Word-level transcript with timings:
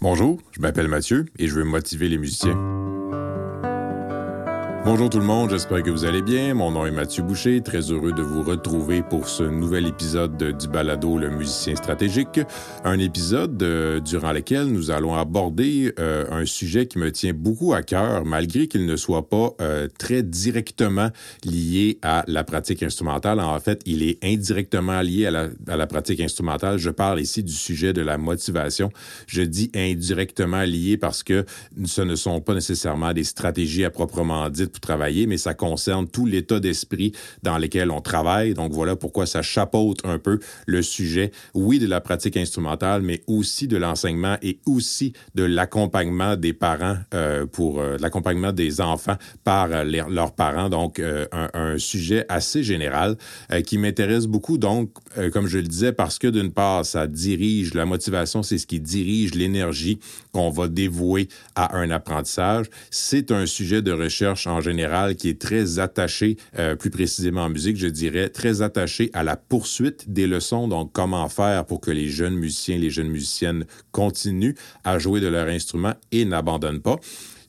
Bonjour, 0.00 0.38
je 0.52 0.60
m'appelle 0.60 0.86
Mathieu 0.86 1.26
et 1.40 1.48
je 1.48 1.54
veux 1.54 1.64
motiver 1.64 2.08
les 2.08 2.18
musiciens. 2.18 2.77
Bonjour 4.90 5.10
tout 5.10 5.18
le 5.18 5.26
monde, 5.26 5.50
j'espère 5.50 5.82
que 5.82 5.90
vous 5.90 6.06
allez 6.06 6.22
bien. 6.22 6.54
Mon 6.54 6.70
nom 6.70 6.86
est 6.86 6.90
Mathieu 6.90 7.22
Boucher, 7.22 7.60
très 7.60 7.92
heureux 7.92 8.12
de 8.12 8.22
vous 8.22 8.42
retrouver 8.42 9.02
pour 9.02 9.28
ce 9.28 9.42
nouvel 9.42 9.86
épisode 9.86 10.56
du 10.56 10.66
balado 10.66 11.18
Le 11.18 11.28
musicien 11.28 11.76
stratégique. 11.76 12.40
Un 12.84 12.98
épisode 12.98 13.62
euh, 13.62 14.00
durant 14.00 14.32
lequel 14.32 14.64
nous 14.68 14.90
allons 14.90 15.14
aborder 15.14 15.92
euh, 15.98 16.24
un 16.30 16.46
sujet 16.46 16.86
qui 16.86 16.98
me 16.98 17.12
tient 17.12 17.34
beaucoup 17.34 17.74
à 17.74 17.82
cœur, 17.82 18.24
malgré 18.24 18.66
qu'il 18.66 18.86
ne 18.86 18.96
soit 18.96 19.28
pas 19.28 19.50
euh, 19.60 19.88
très 19.98 20.22
directement 20.22 21.10
lié 21.44 21.98
à 22.00 22.24
la 22.26 22.42
pratique 22.42 22.82
instrumentale. 22.82 23.40
En 23.40 23.60
fait, 23.60 23.82
il 23.84 24.02
est 24.02 24.16
indirectement 24.24 25.02
lié 25.02 25.26
à 25.26 25.30
la, 25.30 25.48
à 25.66 25.76
la 25.76 25.86
pratique 25.86 26.22
instrumentale. 26.22 26.78
Je 26.78 26.88
parle 26.88 27.20
ici 27.20 27.42
du 27.42 27.52
sujet 27.52 27.92
de 27.92 28.00
la 28.00 28.16
motivation. 28.16 28.90
Je 29.26 29.42
dis 29.42 29.70
indirectement 29.74 30.62
lié 30.62 30.96
parce 30.96 31.22
que 31.22 31.44
ce 31.84 32.00
ne 32.00 32.14
sont 32.14 32.40
pas 32.40 32.54
nécessairement 32.54 33.12
des 33.12 33.24
stratégies 33.24 33.84
à 33.84 33.90
proprement 33.90 34.48
dit 34.78 34.80
travailler, 34.80 35.26
mais 35.26 35.38
ça 35.38 35.54
concerne 35.54 36.06
tout 36.06 36.26
l'état 36.26 36.60
d'esprit 36.60 37.12
dans 37.42 37.58
lequel 37.58 37.90
on 37.90 38.00
travaille. 38.00 38.54
Donc 38.54 38.72
voilà 38.72 38.96
pourquoi 38.96 39.26
ça 39.26 39.42
chapeaute 39.42 40.00
un 40.04 40.18
peu 40.18 40.38
le 40.66 40.82
sujet, 40.82 41.32
oui, 41.54 41.78
de 41.78 41.86
la 41.86 42.00
pratique 42.00 42.36
instrumentale, 42.36 43.02
mais 43.02 43.22
aussi 43.26 43.66
de 43.68 43.76
l'enseignement 43.76 44.36
et 44.42 44.58
aussi 44.66 45.12
de 45.34 45.44
l'accompagnement 45.44 46.36
des 46.36 46.52
parents 46.52 46.96
euh, 47.14 47.46
pour 47.46 47.80
euh, 47.80 47.96
l'accompagnement 48.00 48.52
des 48.52 48.80
enfants 48.80 49.16
par 49.44 49.68
euh, 49.72 49.84
leurs 49.84 50.34
parents. 50.34 50.68
Donc 50.68 51.00
un, 51.00 51.48
un, 51.54 51.78
sujet 51.78 52.24
assez 52.28 52.62
général 52.62 53.16
qui 53.64 53.78
m'intéresse 53.78 54.26
beaucoup. 54.26 54.58
Donc, 54.58 54.90
comme 55.32 55.46
je 55.46 55.58
le 55.58 55.64
disais, 55.64 55.92
parce 55.92 56.18
que 56.18 56.26
d'une 56.26 56.50
part, 56.50 56.84
ça 56.84 57.06
dirige 57.06 57.74
la 57.74 57.84
motivation, 57.84 58.42
c'est 58.42 58.58
ce 58.58 58.66
qui 58.66 58.80
dirige 58.80 59.34
l'énergie 59.34 59.98
qu'on 60.32 60.50
va 60.50 60.68
dévouer 60.68 61.28
à 61.54 61.76
un 61.76 61.90
apprentissage. 61.90 62.66
C'est 62.90 63.30
un 63.30 63.46
sujet 63.46 63.82
de 63.82 63.92
recherche 63.92 64.46
en 64.46 64.57
général 64.60 65.16
qui 65.16 65.28
est 65.28 65.40
très 65.40 65.78
attaché, 65.78 66.36
euh, 66.58 66.76
plus 66.76 66.90
précisément 66.90 67.42
en 67.42 67.50
musique, 67.50 67.76
je 67.76 67.86
dirais, 67.86 68.28
très 68.28 68.62
attaché 68.62 69.10
à 69.12 69.24
la 69.24 69.36
poursuite 69.36 70.10
des 70.10 70.26
leçons. 70.26 70.68
Donc, 70.68 70.92
comment 70.92 71.28
faire 71.28 71.64
pour 71.64 71.80
que 71.80 71.90
les 71.90 72.08
jeunes 72.08 72.34
musiciens, 72.34 72.78
les 72.78 72.90
jeunes 72.90 73.08
musiciennes 73.08 73.64
continuent 73.92 74.54
à 74.84 74.98
jouer 74.98 75.20
de 75.20 75.28
leur 75.28 75.48
instrument 75.48 75.94
et 76.12 76.24
n'abandonnent 76.24 76.82
pas. 76.82 76.96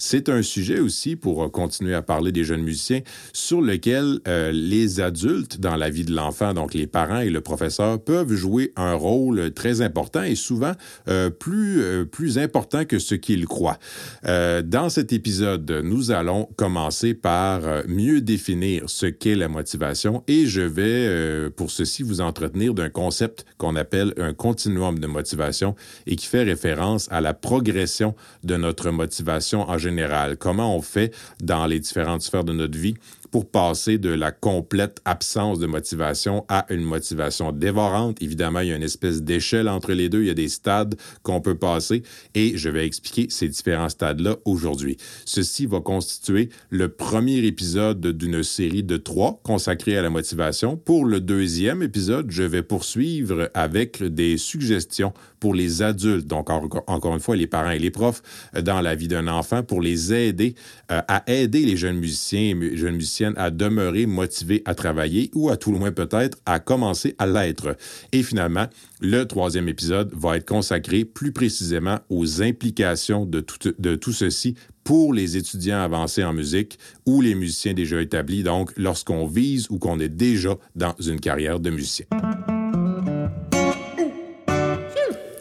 C'est 0.01 0.29
un 0.29 0.41
sujet 0.41 0.79
aussi, 0.79 1.17
pour 1.17 1.43
euh, 1.43 1.49
continuer 1.49 1.93
à 1.93 2.01
parler 2.01 2.31
des 2.31 2.45
jeunes 2.45 2.63
musiciens, 2.63 3.01
sur 3.33 3.61
lequel 3.61 4.19
euh, 4.29 4.49
les 4.53 5.01
adultes 5.01 5.59
dans 5.59 5.75
la 5.75 5.89
vie 5.89 6.05
de 6.05 6.15
l'enfant, 6.15 6.53
donc 6.53 6.73
les 6.73 6.87
parents 6.87 7.19
et 7.19 7.29
le 7.29 7.41
professeur, 7.41 8.01
peuvent 8.01 8.33
jouer 8.33 8.71
un 8.77 8.93
rôle 8.93 9.51
très 9.51 9.81
important 9.81 10.23
et 10.23 10.35
souvent 10.35 10.71
euh, 11.09 11.29
plus, 11.29 11.83
plus 12.09 12.37
important 12.37 12.85
que 12.85 12.97
ce 12.97 13.13
qu'ils 13.13 13.45
croient. 13.45 13.77
dans 14.23 14.89
cet 14.89 15.11
épisode, 15.11 15.69
nous 15.83 16.11
allons 16.11 16.47
commencer 16.55 17.13
par 17.13 17.61
mieux 17.87 18.21
définir 18.21 18.83
ce 18.87 19.05
qu'est 19.05 19.35
la 19.35 19.49
motivation 19.49 20.23
et 20.27 20.45
je 20.45 20.61
vais, 20.61 21.49
pour 21.51 21.71
ceci, 21.71 22.03
vous 22.03 22.21
entretenir 22.21 22.73
d'un 22.73 22.89
concept 22.89 23.45
qu'on 23.57 23.75
appelle 23.75 24.13
un 24.17 24.33
continuum 24.33 24.99
de 24.99 25.07
motivation 25.07 25.75
et 26.07 26.15
qui 26.15 26.27
fait 26.27 26.43
référence 26.43 27.07
à 27.11 27.19
la 27.19 27.33
progression 27.33 28.15
de 28.43 28.55
notre 28.55 28.91
motivation 28.91 29.69
en 29.69 29.77
général 29.77 29.88
comment 30.37 30.75
on 30.75 30.81
fait 30.81 31.13
dans 31.41 31.65
les 31.65 31.79
différentes 31.79 32.21
sphères 32.21 32.43
de 32.43 32.53
notre 32.53 32.77
vie 32.77 32.95
pour 33.31 33.49
passer 33.49 33.97
de 33.97 34.09
la 34.09 34.31
complète 34.31 35.01
absence 35.05 35.59
de 35.59 35.67
motivation 35.67 36.45
à 36.47 36.65
une 36.69 36.83
motivation 36.83 37.51
dévorante. 37.51 38.21
Évidemment, 38.21 38.61
il 38.61 38.69
y 38.69 38.71
a 38.71 38.75
une 38.75 38.83
espèce 38.83 39.21
d'échelle 39.21 39.69
entre 39.69 39.93
les 39.93 40.09
deux. 40.09 40.21
Il 40.21 40.27
y 40.27 40.31
a 40.31 40.35
des 40.35 40.49
stades 40.49 40.95
qu'on 41.23 41.41
peut 41.41 41.57
passer 41.57 42.03
et 42.35 42.57
je 42.57 42.69
vais 42.69 42.85
expliquer 42.85 43.27
ces 43.29 43.47
différents 43.47 43.89
stades-là 43.89 44.37
aujourd'hui. 44.45 44.97
Ceci 45.25 45.65
va 45.65 45.79
constituer 45.79 46.49
le 46.69 46.89
premier 46.89 47.37
épisode 47.45 48.05
d'une 48.05 48.43
série 48.43 48.83
de 48.83 48.97
trois 48.97 49.39
consacrés 49.43 49.97
à 49.97 50.01
la 50.01 50.09
motivation. 50.09 50.77
Pour 50.77 51.05
le 51.05 51.21
deuxième 51.21 51.83
épisode, 51.83 52.31
je 52.31 52.43
vais 52.43 52.63
poursuivre 52.63 53.49
avec 53.53 54.03
des 54.03 54.37
suggestions 54.37 55.13
pour 55.39 55.53
les 55.53 55.81
adultes, 55.81 56.27
donc 56.27 56.49
encore 56.49 57.13
une 57.13 57.19
fois 57.19 57.35
les 57.35 57.47
parents 57.47 57.71
et 57.71 57.79
les 57.79 57.91
profs, 57.91 58.21
dans 58.61 58.81
la 58.81 58.95
vie 58.95 59.07
d'un 59.07 59.27
enfant 59.27 59.63
pour 59.63 59.81
les 59.81 60.13
aider 60.13 60.55
euh, 60.91 61.01
à 61.07 61.23
aider 61.31 61.65
les 61.65 61.77
jeunes 61.77 61.97
musiciens 61.97 62.55
et 62.61 62.77
jeunes 62.77 62.95
musiciens 62.95 63.18
à 63.35 63.51
demeurer 63.51 64.05
motivés 64.05 64.61
à 64.65 64.75
travailler 64.75 65.29
ou 65.33 65.49
à 65.49 65.57
tout 65.57 65.71
le 65.71 65.79
moins 65.79 65.91
peut-être 65.91 66.37
à 66.45 66.59
commencer 66.59 67.15
à 67.17 67.27
l'être. 67.27 67.75
Et 68.11 68.23
finalement, 68.23 68.67
le 69.01 69.25
troisième 69.25 69.67
épisode 69.67 70.11
va 70.15 70.37
être 70.37 70.47
consacré 70.47 71.05
plus 71.05 71.31
précisément 71.31 71.99
aux 72.09 72.41
implications 72.41 73.25
de 73.25 73.39
tout, 73.39 73.73
de 73.77 73.95
tout 73.95 74.13
ceci 74.13 74.55
pour 74.83 75.13
les 75.13 75.37
étudiants 75.37 75.81
avancés 75.81 76.23
en 76.23 76.33
musique 76.33 76.79
ou 77.05 77.21
les 77.21 77.35
musiciens 77.35 77.73
déjà 77.73 78.01
établis, 78.01 78.43
donc 78.43 78.71
lorsqu'on 78.75 79.27
vise 79.27 79.67
ou 79.69 79.77
qu'on 79.77 79.99
est 79.99 80.09
déjà 80.09 80.55
dans 80.75 80.95
une 80.99 81.19
carrière 81.19 81.59
de 81.59 81.69
musicien. 81.69 82.05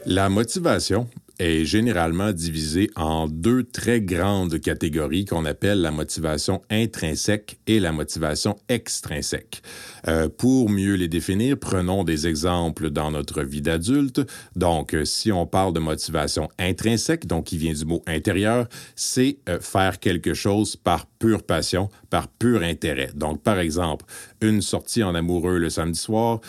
La 0.05 0.29
motivation 0.29 1.09
est 1.39 1.65
généralement 1.65 2.33
divisée 2.33 2.91
en 2.97 3.29
deux 3.29 3.65
très 3.65 4.01
grandes 4.01 4.61
catégories 4.61 5.25
qu'on 5.25 5.45
appelle 5.45 5.81
la 5.81 5.91
motivation 5.91 6.63
intrinsèque 6.71 7.59
et 7.67 7.81
la 7.81 7.93
motivation 7.93 8.57
extrinsèque. 8.69 9.63
Euh, 10.09 10.29
pour 10.29 10.71
mieux 10.71 10.95
les 10.95 11.09
définir, 11.09 11.59
prenons 11.59 12.03
des 12.03 12.27
exemples 12.27 12.91
dans 12.91 13.11
notre 13.11 13.43
vie 13.43 13.61
d'adulte. 13.61 14.23
Donc, 14.57 14.95
euh, 14.95 15.05
si 15.05 15.31
on 15.31 15.47
parle 15.47 15.75
de 15.75 15.81
motivation 15.81 16.49
intrinsèque, 16.59 17.27
donc 17.27 17.45
qui 17.47 17.59
vient 17.59 17.75
du 17.75 17.85
mot 17.85 18.03
intérieur, 18.07 18.67
c'est 18.97 19.39
euh, 19.49 19.61
faire 19.61 20.01
quelque 20.01 20.33
chose 20.33 20.77
par 20.77 21.07
pure 21.19 21.43
passion, 21.43 21.91
par 22.09 22.29
pur 22.29 22.63
intérêt. 22.63 23.11
Donc, 23.15 23.43
par 23.43 23.59
exemple, 23.59 24.07
une 24.41 24.63
sortie 24.63 25.03
en 25.03 25.15
amoureux 25.15 25.59
le 25.59 25.69
samedi 25.69 25.99
soir, 25.99 26.41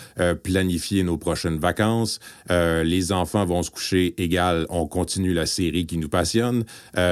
planifier 0.43 1.01
nos 1.01 1.17
prochaines 1.17 1.57
vacances, 1.57 2.19
les 2.49 3.11
enfants 3.11 3.45
vont 3.45 3.63
se 3.63 3.71
coucher 3.71 4.13
égal, 4.21 4.67
on 4.69 4.85
continue 4.85 5.33
la 5.33 5.47
série 5.47 5.87
qui 5.87 5.97
nous 5.97 6.07
passionne, 6.07 6.65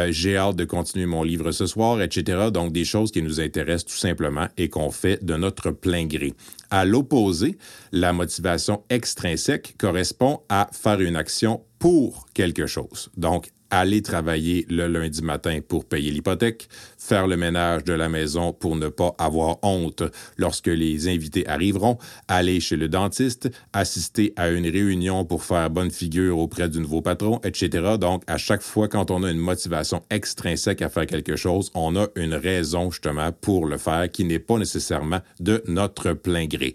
j'ai 0.09 0.37
hâte 0.37 0.55
de 0.55 0.65
continuer 0.65 1.07
mon 1.07 1.23
livre 1.23 1.51
ce 1.51 1.65
soir, 1.65 1.99
etc. 1.99 2.49
Donc, 2.53 2.73
des 2.73 2.85
choses 2.85 3.11
qui 3.11 3.23
nous 3.23 3.39
intéressent 3.39 3.85
tout 3.85 3.97
simplement 3.97 4.47
et 4.55 4.69
qu'on 4.69 4.91
fait 4.91 5.25
de 5.25 5.35
notre 5.35 5.71
plein 5.71 6.05
gré. 6.05 6.33
À 6.69 6.85
l'opposé, 6.85 7.57
la 7.91 8.13
motivation 8.13 8.83
extrinsèque 8.89 9.75
correspond 9.77 10.41
à 10.49 10.69
faire 10.73 10.99
une 10.99 11.15
action 11.15 11.61
pour 11.79 12.27
quelque 12.33 12.65
chose. 12.65 13.09
Donc, 13.17 13.51
aller 13.69 14.01
travailler 14.01 14.65
le 14.69 14.87
lundi 14.87 15.21
matin 15.21 15.59
pour 15.67 15.85
payer 15.85 16.11
l'hypothèque, 16.11 16.69
faire 16.97 17.27
le 17.27 17.37
ménage 17.37 17.83
de 17.83 17.93
la 17.93 18.09
maison 18.09 18.53
pour 18.53 18.75
ne 18.75 18.87
pas 18.87 19.13
avoir 19.17 19.57
honte 19.63 20.03
lorsque 20.37 20.67
les 20.67 21.07
invités 21.07 21.47
arriveront, 21.47 21.97
aller 22.27 22.59
chez 22.59 22.77
le 22.77 22.87
dentiste, 22.87 23.49
assister 23.73 24.33
à 24.35 24.49
une 24.49 24.67
réunion 24.67 25.25
pour 25.25 25.43
faire 25.43 25.69
bonne 25.69 25.91
figure 25.91 26.37
auprès 26.39 26.69
du 26.69 26.79
nouveau 26.79 27.01
patron, 27.01 27.39
etc. 27.43 27.97
Donc, 27.99 28.23
à 28.27 28.37
chaque 28.37 28.61
fois 28.61 28.87
quand 28.87 29.11
on 29.11 29.23
a 29.23 29.31
une 29.31 29.37
motivation 29.37 30.01
extrinsèque 30.09 30.81
à 30.81 30.89
faire 30.89 31.05
quelque 31.05 31.35
chose, 31.35 31.71
on 31.75 31.95
a 31.95 32.07
une 32.15 32.35
raison 32.35 32.91
justement 32.91 33.31
pour 33.31 33.65
le 33.65 33.77
faire 33.77 34.09
qui 34.09 34.23
n'est 34.23 34.39
pas 34.39 34.57
nécessairement 34.57 35.21
de 35.39 35.63
notre 35.67 36.13
plein 36.13 36.45
gré. 36.45 36.73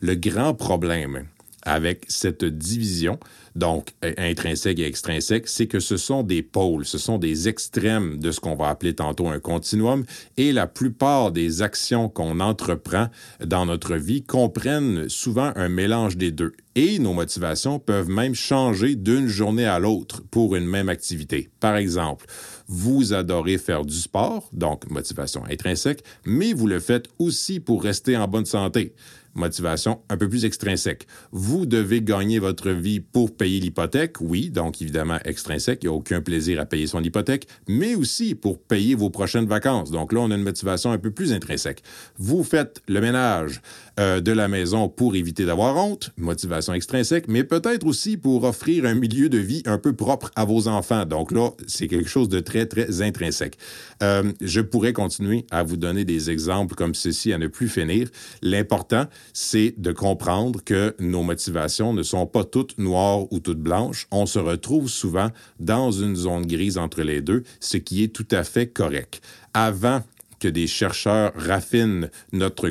Le 0.00 0.14
grand 0.14 0.54
problème 0.54 1.26
avec 1.70 2.04
cette 2.08 2.44
division, 2.44 3.18
donc 3.54 3.94
intrinsèque 4.16 4.80
et 4.80 4.86
extrinsèque, 4.86 5.46
c'est 5.48 5.68
que 5.68 5.78
ce 5.78 5.96
sont 5.96 6.22
des 6.24 6.42
pôles, 6.42 6.84
ce 6.84 6.98
sont 6.98 7.16
des 7.16 7.48
extrêmes 7.48 8.18
de 8.18 8.32
ce 8.32 8.40
qu'on 8.40 8.56
va 8.56 8.68
appeler 8.68 8.94
tantôt 8.94 9.28
un 9.28 9.38
continuum, 9.38 10.04
et 10.36 10.52
la 10.52 10.66
plupart 10.66 11.30
des 11.30 11.62
actions 11.62 12.08
qu'on 12.08 12.40
entreprend 12.40 13.06
dans 13.44 13.66
notre 13.66 13.96
vie 13.96 14.22
comprennent 14.22 15.08
souvent 15.08 15.52
un 15.54 15.68
mélange 15.68 16.16
des 16.16 16.32
deux. 16.32 16.52
Et 16.74 16.98
nos 16.98 17.12
motivations 17.12 17.78
peuvent 17.78 18.08
même 18.08 18.34
changer 18.34 18.94
d'une 18.94 19.26
journée 19.26 19.66
à 19.66 19.78
l'autre 19.78 20.22
pour 20.30 20.56
une 20.56 20.66
même 20.66 20.88
activité. 20.88 21.50
Par 21.60 21.76
exemple, 21.76 22.26
vous 22.68 23.12
adorez 23.12 23.58
faire 23.58 23.84
du 23.84 23.94
sport, 23.94 24.48
donc 24.52 24.88
motivation 24.90 25.44
intrinsèque, 25.50 26.04
mais 26.24 26.52
vous 26.52 26.66
le 26.66 26.80
faites 26.80 27.08
aussi 27.18 27.58
pour 27.60 27.82
rester 27.82 28.16
en 28.16 28.28
bonne 28.28 28.46
santé 28.46 28.94
motivation 29.34 30.00
un 30.08 30.16
peu 30.16 30.28
plus 30.28 30.44
extrinsèque. 30.44 31.06
Vous 31.32 31.66
devez 31.66 32.02
gagner 32.02 32.38
votre 32.38 32.70
vie 32.70 33.00
pour 33.00 33.36
payer 33.36 33.60
l'hypothèque, 33.60 34.20
oui, 34.20 34.50
donc 34.50 34.80
évidemment 34.82 35.18
extrinsèque, 35.24 35.80
il 35.82 35.86
n'y 35.86 35.94
a 35.94 35.96
aucun 35.96 36.20
plaisir 36.20 36.60
à 36.60 36.66
payer 36.66 36.86
son 36.86 37.02
hypothèque, 37.02 37.46
mais 37.68 37.94
aussi 37.94 38.34
pour 38.34 38.60
payer 38.60 38.94
vos 38.94 39.10
prochaines 39.10 39.46
vacances. 39.46 39.90
Donc 39.90 40.12
là, 40.12 40.20
on 40.20 40.30
a 40.30 40.34
une 40.34 40.42
motivation 40.42 40.92
un 40.92 40.98
peu 40.98 41.10
plus 41.10 41.32
intrinsèque. 41.32 41.82
Vous 42.18 42.42
faites 42.44 42.82
le 42.88 43.00
ménage 43.00 43.62
euh, 44.00 44.20
de 44.20 44.32
la 44.32 44.48
maison 44.48 44.88
pour 44.88 45.14
éviter 45.14 45.44
d'avoir 45.44 45.76
honte, 45.76 46.10
motivation 46.16 46.72
extrinsèque, 46.72 47.28
mais 47.28 47.44
peut-être 47.44 47.86
aussi 47.86 48.16
pour 48.16 48.44
offrir 48.44 48.86
un 48.86 48.94
milieu 48.94 49.28
de 49.28 49.36
vie 49.36 49.62
un 49.66 49.76
peu 49.76 49.92
propre 49.92 50.30
à 50.36 50.46
vos 50.46 50.68
enfants. 50.68 51.04
Donc 51.04 51.32
là, 51.32 51.50
c'est 51.66 51.86
quelque 51.86 52.08
chose 52.08 52.30
de 52.30 52.40
très, 52.40 52.64
très 52.64 53.02
intrinsèque. 53.02 53.58
Euh, 54.02 54.32
je 54.40 54.62
pourrais 54.62 54.94
continuer 54.94 55.44
à 55.50 55.62
vous 55.62 55.76
donner 55.76 56.06
des 56.06 56.30
exemples 56.30 56.74
comme 56.74 56.94
ceci 56.94 57.32
à 57.32 57.38
ne 57.38 57.46
plus 57.46 57.68
finir. 57.68 58.08
L'important, 58.40 59.04
c'est 59.34 59.74
de 59.76 59.92
comprendre 59.92 60.64
que 60.64 60.96
nos 60.98 61.22
motivations 61.22 61.92
ne 61.92 62.02
sont 62.02 62.26
pas 62.26 62.44
toutes 62.44 62.78
noires 62.78 63.30
ou 63.30 63.38
toutes 63.38 63.60
blanches. 63.60 64.06
On 64.10 64.24
se 64.24 64.38
retrouve 64.38 64.88
souvent 64.88 65.30
dans 65.58 65.92
une 65.92 66.16
zone 66.16 66.46
grise 66.46 66.78
entre 66.78 67.02
les 67.02 67.20
deux, 67.20 67.42
ce 67.60 67.76
qui 67.76 68.02
est 68.02 68.08
tout 68.08 68.28
à 68.30 68.44
fait 68.44 68.66
correct. 68.66 69.20
Avant 69.52 70.02
que 70.40 70.48
des 70.48 70.66
chercheurs 70.66 71.32
raffinent 71.36 72.10
notre, 72.32 72.70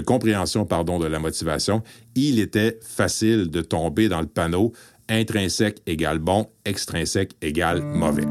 compréhension 0.00 0.64
pardon, 0.64 0.98
de 0.98 1.06
la 1.06 1.18
motivation, 1.18 1.82
il 2.16 2.40
était 2.40 2.78
facile 2.82 3.50
de 3.50 3.60
tomber 3.60 4.08
dans 4.08 4.20
le 4.20 4.26
panneau 4.26 4.72
intrinsèque 5.08 5.82
égale 5.86 6.18
bon, 6.18 6.48
extrinsèque 6.64 7.32
égale 7.42 7.82
mauvais. 7.82 8.26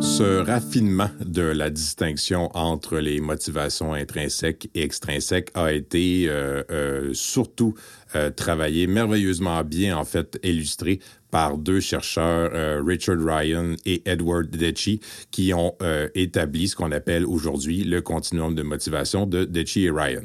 Ce 0.00 0.44
raffinement 0.44 1.10
de 1.24 1.42
la 1.42 1.68
distinction 1.68 2.50
entre 2.54 2.98
les 2.98 3.20
motivations 3.20 3.92
intrinsèques 3.92 4.70
et 4.74 4.82
extrinsèques 4.82 5.50
a 5.54 5.72
été 5.72 6.26
euh, 6.28 6.62
euh, 6.70 7.10
surtout 7.12 7.74
euh, 8.14 8.30
travaillé 8.30 8.86
merveilleusement 8.86 9.62
bien, 9.64 9.96
en 9.96 10.04
fait, 10.04 10.38
illustré 10.42 11.00
par 11.36 11.58
deux 11.58 11.80
chercheurs, 11.80 12.50
Richard 12.82 13.18
Ryan 13.18 13.74
et 13.84 14.00
Edward 14.06 14.48
Decci, 14.48 15.00
qui 15.30 15.52
ont 15.52 15.74
établi 16.14 16.66
ce 16.66 16.74
qu'on 16.74 16.92
appelle 16.92 17.26
aujourd'hui 17.26 17.84
le 17.84 18.00
continuum 18.00 18.54
de 18.54 18.62
motivation 18.62 19.26
de 19.26 19.44
Decci 19.44 19.84
et 19.84 19.90
Ryan. 19.90 20.24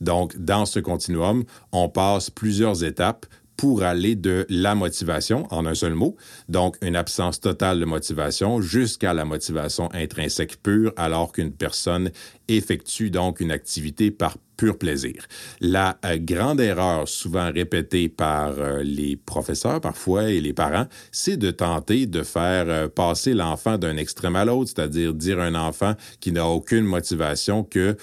Donc, 0.00 0.36
dans 0.38 0.64
ce 0.64 0.78
continuum, 0.78 1.42
on 1.72 1.88
passe 1.88 2.30
plusieurs 2.30 2.84
étapes 2.84 3.26
pour 3.62 3.84
aller 3.84 4.16
de 4.16 4.44
la 4.48 4.74
motivation, 4.74 5.46
en 5.52 5.66
un 5.66 5.76
seul 5.76 5.94
mot, 5.94 6.16
donc 6.48 6.76
une 6.82 6.96
absence 6.96 7.38
totale 7.38 7.78
de 7.78 7.84
motivation, 7.84 8.60
jusqu'à 8.60 9.14
la 9.14 9.24
motivation 9.24 9.88
intrinsèque 9.94 10.60
pure, 10.60 10.92
alors 10.96 11.30
qu'une 11.30 11.52
personne 11.52 12.10
effectue 12.48 13.10
donc 13.10 13.38
une 13.38 13.52
activité 13.52 14.10
par 14.10 14.36
pur 14.56 14.78
plaisir. 14.78 15.26
La 15.60 15.96
euh, 16.04 16.18
grande 16.20 16.60
erreur 16.60 17.06
souvent 17.06 17.52
répétée 17.52 18.08
par 18.08 18.52
euh, 18.58 18.82
les 18.82 19.16
professeurs 19.16 19.80
parfois 19.80 20.30
et 20.30 20.40
les 20.40 20.52
parents, 20.52 20.86
c'est 21.12 21.36
de 21.36 21.52
tenter 21.52 22.06
de 22.06 22.24
faire 22.24 22.64
euh, 22.66 22.88
passer 22.88 23.32
l'enfant 23.32 23.78
d'un 23.78 23.96
extrême 23.96 24.34
à 24.34 24.44
l'autre, 24.44 24.72
c'est-à-dire 24.74 25.14
dire 25.14 25.38
à 25.38 25.44
un 25.44 25.54
enfant 25.54 25.94
qui 26.18 26.32
n'a 26.32 26.46
aucune 26.46 26.84
motivation 26.84 27.62
que, 27.62 27.96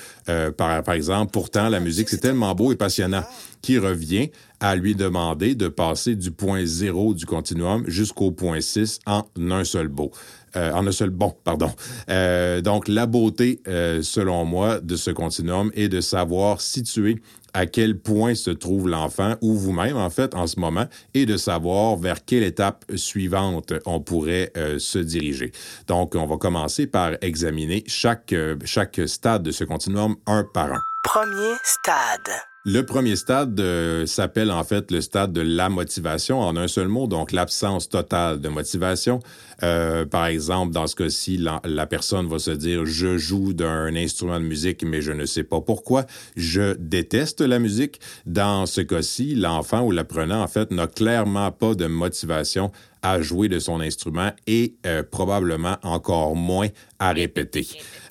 par, 0.57 0.83
par 0.83 0.95
exemple, 0.95 1.31
pourtant 1.31 1.67
la 1.67 1.79
musique 1.79 2.07
c'est 2.07 2.19
tellement 2.19 2.55
beau 2.55 2.71
et 2.71 2.75
passionnant, 2.75 3.23
qui 3.61 3.77
revient 3.77 4.29
à 4.59 4.75
lui 4.75 4.95
demander 4.95 5.55
de 5.55 5.67
passer 5.67 6.15
du 6.15 6.31
point 6.31 6.65
zéro 6.65 7.13
du 7.13 7.25
continuum 7.25 7.83
jusqu'au 7.87 8.31
point 8.31 8.61
6 8.61 8.99
en 9.05 9.23
un 9.51 9.63
seul 9.63 9.87
beau. 9.87 10.11
Euh, 10.55 10.71
en 10.73 10.87
un 10.87 10.91
seul 10.91 11.09
bon, 11.09 11.35
pardon. 11.43 11.71
Euh, 12.09 12.61
donc, 12.61 12.87
la 12.87 13.05
beauté, 13.05 13.61
euh, 13.67 14.01
selon 14.01 14.45
moi, 14.45 14.79
de 14.79 14.95
ce 14.95 15.11
continuum 15.11 15.71
est 15.75 15.89
de 15.89 16.01
savoir 16.01 16.61
situer 16.61 17.21
à 17.53 17.65
quel 17.65 17.99
point 17.99 18.35
se 18.35 18.51
trouve 18.51 18.87
l'enfant 18.87 19.35
ou 19.41 19.55
vous-même, 19.55 19.97
en 19.97 20.09
fait, 20.09 20.35
en 20.35 20.47
ce 20.47 20.59
moment, 20.59 20.85
et 21.13 21.25
de 21.25 21.37
savoir 21.37 21.97
vers 21.97 22.23
quelle 22.23 22.43
étape 22.43 22.85
suivante 22.95 23.73
on 23.85 23.99
pourrait 23.99 24.53
se 24.77 24.99
diriger. 24.99 25.51
Donc, 25.87 26.13
on 26.15 26.27
va 26.27 26.37
commencer 26.37 26.85
par 26.85 27.13
examiner 27.21 27.83
chaque, 27.87 28.35
chaque 28.65 29.01
stade 29.07 29.43
de 29.43 29.51
ce 29.51 29.63
continuum 29.63 30.15
un 30.27 30.45
par 30.53 30.73
un. 30.73 30.79
Premier 31.03 31.55
stade. 31.63 32.48
Le 32.65 32.85
premier 32.85 33.15
stade 33.15 33.57
euh, 33.61 34.05
s'appelle 34.05 34.51
en 34.51 34.65
fait 34.65 34.91
le 34.91 34.99
stade 34.99 35.31
de 35.31 35.39
la 35.39 35.69
motivation 35.69 36.41
en 36.41 36.57
un 36.57 36.67
seul 36.67 36.89
mot, 36.89 37.07
donc 37.07 37.31
l'absence 37.31 37.87
totale 37.87 38.41
de 38.41 38.49
motivation. 38.49 39.21
Euh, 39.63 40.05
par 40.05 40.27
exemple, 40.27 40.73
dans 40.73 40.87
ce 40.87 40.95
cas-ci, 40.95 41.37
la, 41.37 41.85
personne 41.87 42.27
va 42.27 42.39
se 42.39 42.51
dire 42.51 42.85
je 42.85 43.17
joue 43.17 43.53
d'un 43.53 43.95
instrument 43.95 44.39
de 44.39 44.45
musique, 44.45 44.83
mais 44.83 45.01
je 45.01 45.11
ne 45.11 45.25
sais 45.25 45.43
pas 45.43 45.61
pourquoi. 45.61 46.05
Je 46.35 46.75
déteste 46.77 47.41
la 47.41 47.59
musique. 47.59 47.99
Dans 48.25 48.65
ce 48.65 48.81
cas-ci, 48.81 49.35
l'enfant 49.35 49.81
ou 49.81 49.91
l'apprenant 49.91 50.41
en 50.41 50.47
fait 50.47 50.71
n'a 50.71 50.87
clairement 50.87 51.51
pas 51.51 51.75
de 51.75 51.87
motivation 51.87 52.71
à 53.01 53.21
jouer 53.21 53.47
de 53.47 53.59
son 53.59 53.79
instrument 53.79 54.31
et 54.45 54.75
euh, 54.85 55.03
probablement 55.03 55.77
encore 55.83 56.35
moins 56.35 56.67
à 56.99 57.13
répéter. 57.13 57.65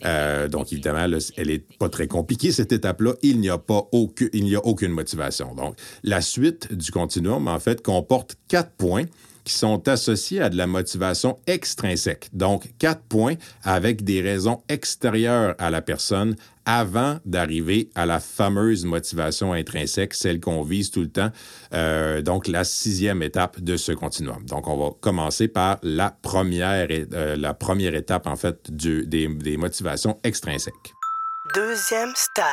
Euh, 0.04 0.48
donc 0.48 0.72
évidemment, 0.72 1.06
elle 1.36 1.50
est 1.50 1.76
pas 1.78 1.88
très 1.88 2.06
compliquée 2.06 2.52
cette 2.52 2.72
étape-là. 2.72 3.12
Il 3.22 3.40
n'y 3.40 3.50
a 3.50 3.58
pas 3.58 3.86
aucune, 3.92 4.30
il 4.32 4.44
n'y 4.44 4.56
a 4.56 4.64
aucune 4.64 4.92
motivation. 4.92 5.54
Donc 5.54 5.76
la 6.02 6.20
suite 6.20 6.72
du 6.72 6.90
continuum 6.90 7.48
en 7.48 7.58
fait 7.58 7.82
comporte 7.82 8.36
quatre 8.48 8.72
points 8.72 9.04
qui 9.48 9.54
sont 9.54 9.88
associés 9.88 10.42
à 10.42 10.50
de 10.50 10.56
la 10.56 10.66
motivation 10.66 11.38
extrinsèque. 11.46 12.28
Donc, 12.34 12.68
quatre 12.78 13.00
points 13.02 13.36
avec 13.64 14.04
des 14.04 14.20
raisons 14.20 14.62
extérieures 14.68 15.54
à 15.58 15.70
la 15.70 15.80
personne 15.80 16.36
avant 16.66 17.18
d'arriver 17.24 17.88
à 17.94 18.04
la 18.04 18.20
fameuse 18.20 18.84
motivation 18.84 19.54
intrinsèque, 19.54 20.12
celle 20.12 20.38
qu'on 20.38 20.62
vise 20.62 20.90
tout 20.90 21.00
le 21.00 21.08
temps. 21.08 21.30
Euh, 21.72 22.20
donc, 22.20 22.46
la 22.46 22.62
sixième 22.62 23.22
étape 23.22 23.58
de 23.60 23.78
ce 23.78 23.92
continuum. 23.92 24.44
Donc, 24.44 24.68
on 24.68 24.76
va 24.76 24.90
commencer 25.00 25.48
par 25.48 25.78
la 25.82 26.10
première, 26.10 26.88
euh, 26.90 27.36
la 27.36 27.54
première 27.54 27.94
étape, 27.94 28.26
en 28.26 28.36
fait, 28.36 28.70
des 28.70 29.56
motivations 29.56 30.18
extrinsèques. 30.24 30.97
Deuxième 31.54 32.12
stade. 32.14 32.44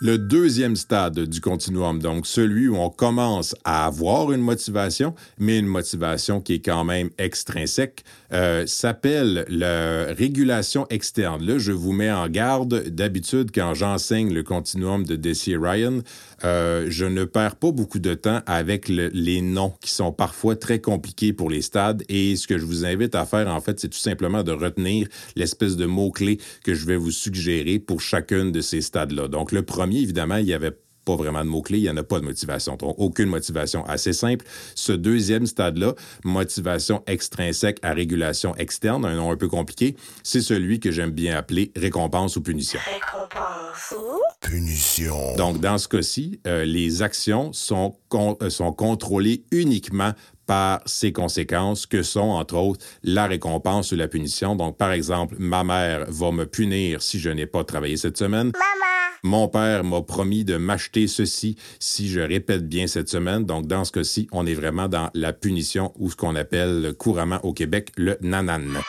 Le 0.00 0.16
deuxième 0.16 0.76
stade 0.76 1.18
du 1.18 1.40
continuum, 1.40 1.98
donc 1.98 2.26
celui 2.26 2.68
où 2.68 2.76
on 2.76 2.88
commence 2.88 3.54
à 3.64 3.86
avoir 3.86 4.32
une 4.32 4.40
motivation, 4.40 5.14
mais 5.38 5.58
une 5.58 5.66
motivation 5.66 6.40
qui 6.40 6.54
est 6.54 6.64
quand 6.64 6.84
même 6.84 7.10
extrinsèque, 7.18 8.04
euh, 8.32 8.66
s'appelle 8.66 9.44
la 9.48 10.06
régulation 10.14 10.86
externe. 10.88 11.44
Là, 11.44 11.58
je 11.58 11.72
vous 11.72 11.92
mets 11.92 12.10
en 12.10 12.28
garde. 12.28 12.88
D'habitude, 12.88 13.50
quand 13.52 13.74
j'enseigne 13.74 14.32
le 14.32 14.42
continuum 14.42 15.04
de 15.04 15.16
Desi 15.16 15.56
Ryan, 15.56 15.98
euh, 16.44 16.86
je 16.88 17.04
ne 17.04 17.24
perds 17.24 17.56
pas 17.56 17.72
beaucoup 17.72 17.98
de 17.98 18.14
temps 18.14 18.40
avec 18.46 18.88
les 18.88 19.40
noms 19.42 19.74
qui 19.80 19.90
sont 19.90 20.12
parfois 20.12 20.56
très 20.56 20.80
compliqués 20.80 21.32
pour 21.32 21.50
les 21.50 21.62
stades. 21.62 22.04
Et 22.08 22.36
ce 22.36 22.46
que 22.46 22.56
je 22.56 22.64
vous 22.64 22.86
invite 22.86 23.14
à 23.14 23.26
faire, 23.26 23.48
en 23.48 23.60
fait, 23.60 23.80
c'est 23.80 23.88
tout 23.88 23.98
simplement 23.98 24.42
de 24.42 24.52
retenir 24.52 25.08
l'espèce 25.36 25.76
de 25.76 25.86
mots-clés 25.86 26.38
que 26.64 26.74
je 26.74 26.86
vais 26.86 26.96
vous 26.96 27.10
suggérer 27.10 27.78
pour 27.78 28.00
chacune 28.30 28.52
de 28.52 28.60
ces 28.60 28.80
stades-là. 28.80 29.28
Donc, 29.28 29.52
le 29.52 29.62
premier, 29.62 29.98
évidemment, 29.98 30.36
il 30.36 30.46
y 30.46 30.54
avait 30.54 30.76
pas 31.04 31.16
vraiment 31.16 31.42
de 31.42 31.48
mots-clés, 31.48 31.78
il 31.78 31.82
n'y 31.82 31.90
en 31.90 31.96
a 31.96 32.02
pas 32.02 32.20
de 32.20 32.24
motivation. 32.24 32.76
Donc, 32.76 32.94
aucune 32.98 33.28
motivation. 33.28 33.84
Assez 33.86 34.12
simple. 34.12 34.44
Ce 34.74 34.92
deuxième 34.92 35.46
stade-là, 35.46 35.94
motivation 36.24 37.02
extrinsèque 37.06 37.78
à 37.82 37.92
régulation 37.92 38.54
externe, 38.56 39.04
un 39.04 39.16
nom 39.16 39.30
un 39.30 39.36
peu 39.36 39.48
compliqué, 39.48 39.96
c'est 40.22 40.42
celui 40.42 40.78
que 40.78 40.90
j'aime 40.90 41.10
bien 41.10 41.36
appeler 41.36 41.72
récompense 41.74 42.36
ou 42.36 42.42
punition. 42.42 42.78
Récompense 42.84 43.94
ou 43.96 44.20
punition. 44.46 45.36
Donc, 45.36 45.60
dans 45.60 45.78
ce 45.78 45.88
cas-ci, 45.88 46.40
euh, 46.46 46.64
les 46.64 47.02
actions 47.02 47.52
sont, 47.52 47.96
euh, 48.14 48.50
sont 48.50 48.72
contrôlées 48.72 49.44
uniquement 49.50 50.12
par 50.50 50.80
ses 50.84 51.12
conséquences 51.12 51.86
que 51.86 52.02
sont, 52.02 52.30
entre 52.30 52.56
autres, 52.56 52.84
la 53.04 53.28
récompense 53.28 53.92
ou 53.92 53.96
la 53.96 54.08
punition. 54.08 54.56
Donc, 54.56 54.76
par 54.76 54.90
exemple, 54.90 55.36
ma 55.38 55.62
mère 55.62 56.06
va 56.08 56.32
me 56.32 56.44
punir 56.44 57.02
si 57.02 57.20
je 57.20 57.30
n'ai 57.30 57.46
pas 57.46 57.62
travaillé 57.62 57.96
cette 57.96 58.18
semaine. 58.18 58.46
Maman! 58.46 58.90
Mon 59.22 59.46
père 59.46 59.84
m'a 59.84 60.02
promis 60.02 60.44
de 60.44 60.56
m'acheter 60.56 61.06
ceci 61.06 61.54
si 61.78 62.08
je 62.08 62.18
répète 62.18 62.68
bien 62.68 62.88
cette 62.88 63.08
semaine. 63.08 63.44
Donc, 63.44 63.68
dans 63.68 63.84
ce 63.84 63.92
cas-ci, 63.92 64.26
on 64.32 64.44
est 64.44 64.54
vraiment 64.54 64.88
dans 64.88 65.08
la 65.14 65.32
punition 65.32 65.92
ou 66.00 66.10
ce 66.10 66.16
qu'on 66.16 66.34
appelle 66.34 66.94
couramment 66.98 67.38
au 67.44 67.52
Québec 67.52 67.92
le 67.96 68.18
nanan. 68.20 68.80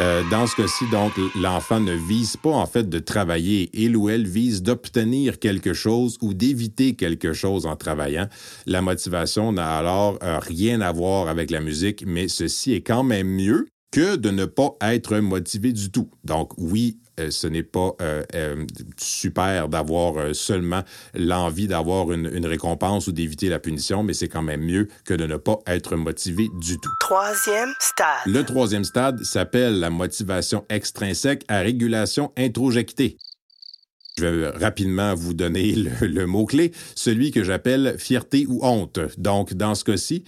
Euh, 0.00 0.22
dans 0.28 0.48
ce 0.48 0.56
cas-ci, 0.56 0.84
donc, 0.90 1.12
l'enfant 1.36 1.78
ne 1.78 1.92
vise 1.92 2.36
pas 2.36 2.50
en 2.50 2.66
fait 2.66 2.88
de 2.88 2.98
travailler. 2.98 3.70
Il 3.74 3.96
ou 3.96 4.08
elle 4.08 4.26
vise 4.26 4.60
d'obtenir 4.60 5.38
quelque 5.38 5.72
chose 5.72 6.18
ou 6.20 6.34
d'éviter 6.34 6.94
quelque 6.94 7.32
chose 7.32 7.64
en 7.64 7.76
travaillant. 7.76 8.28
La 8.66 8.82
motivation 8.82 9.52
n'a 9.52 9.76
alors 9.76 10.18
euh, 10.24 10.40
rien 10.40 10.80
à 10.80 10.90
voir 10.90 11.28
avec 11.28 11.52
la 11.52 11.60
musique, 11.60 12.04
mais 12.06 12.26
ceci 12.26 12.72
est 12.72 12.80
quand 12.80 13.04
même 13.04 13.28
mieux 13.28 13.68
que 13.92 14.16
de 14.16 14.30
ne 14.30 14.44
pas 14.44 14.76
être 14.80 15.16
motivé 15.18 15.72
du 15.72 15.92
tout. 15.92 16.10
Donc 16.24 16.52
oui, 16.58 16.98
ce 17.30 17.46
n'est 17.46 17.62
pas 17.62 17.94
euh, 18.00 18.22
euh, 18.34 18.66
super 18.96 19.68
d'avoir 19.68 20.34
seulement 20.34 20.82
l'envie 21.14 21.66
d'avoir 21.66 22.12
une, 22.12 22.30
une, 22.32 22.46
récompense 22.46 23.06
ou 23.06 23.12
d'éviter 23.12 23.48
la 23.48 23.58
punition, 23.58 24.02
mais 24.02 24.14
c'est 24.14 24.28
quand 24.28 24.42
même 24.42 24.62
mieux 24.62 24.88
que 25.04 25.14
de 25.14 25.26
ne 25.26 25.36
pas 25.36 25.58
être 25.66 25.96
motivé 25.96 26.48
du 26.60 26.78
tout. 26.78 26.90
Troisième 27.00 27.72
stade. 27.80 28.06
Le 28.26 28.42
troisième 28.42 28.84
stade 28.84 29.22
s'appelle 29.22 29.78
la 29.78 29.90
motivation 29.90 30.64
extrinsèque 30.68 31.44
à 31.48 31.60
régulation 31.60 32.32
introjectée. 32.36 33.16
Je 34.16 34.26
vais 34.26 34.48
rapidement 34.48 35.12
vous 35.16 35.34
donner 35.34 35.74
le, 36.00 36.26
mot-clé, 36.26 36.70
celui 36.94 37.32
que 37.32 37.42
j'appelle 37.42 37.96
fierté 37.98 38.46
ou 38.48 38.60
honte. 38.62 39.00
Donc, 39.18 39.54
dans 39.54 39.74
ce 39.74 39.82
cas-ci, 39.82 40.22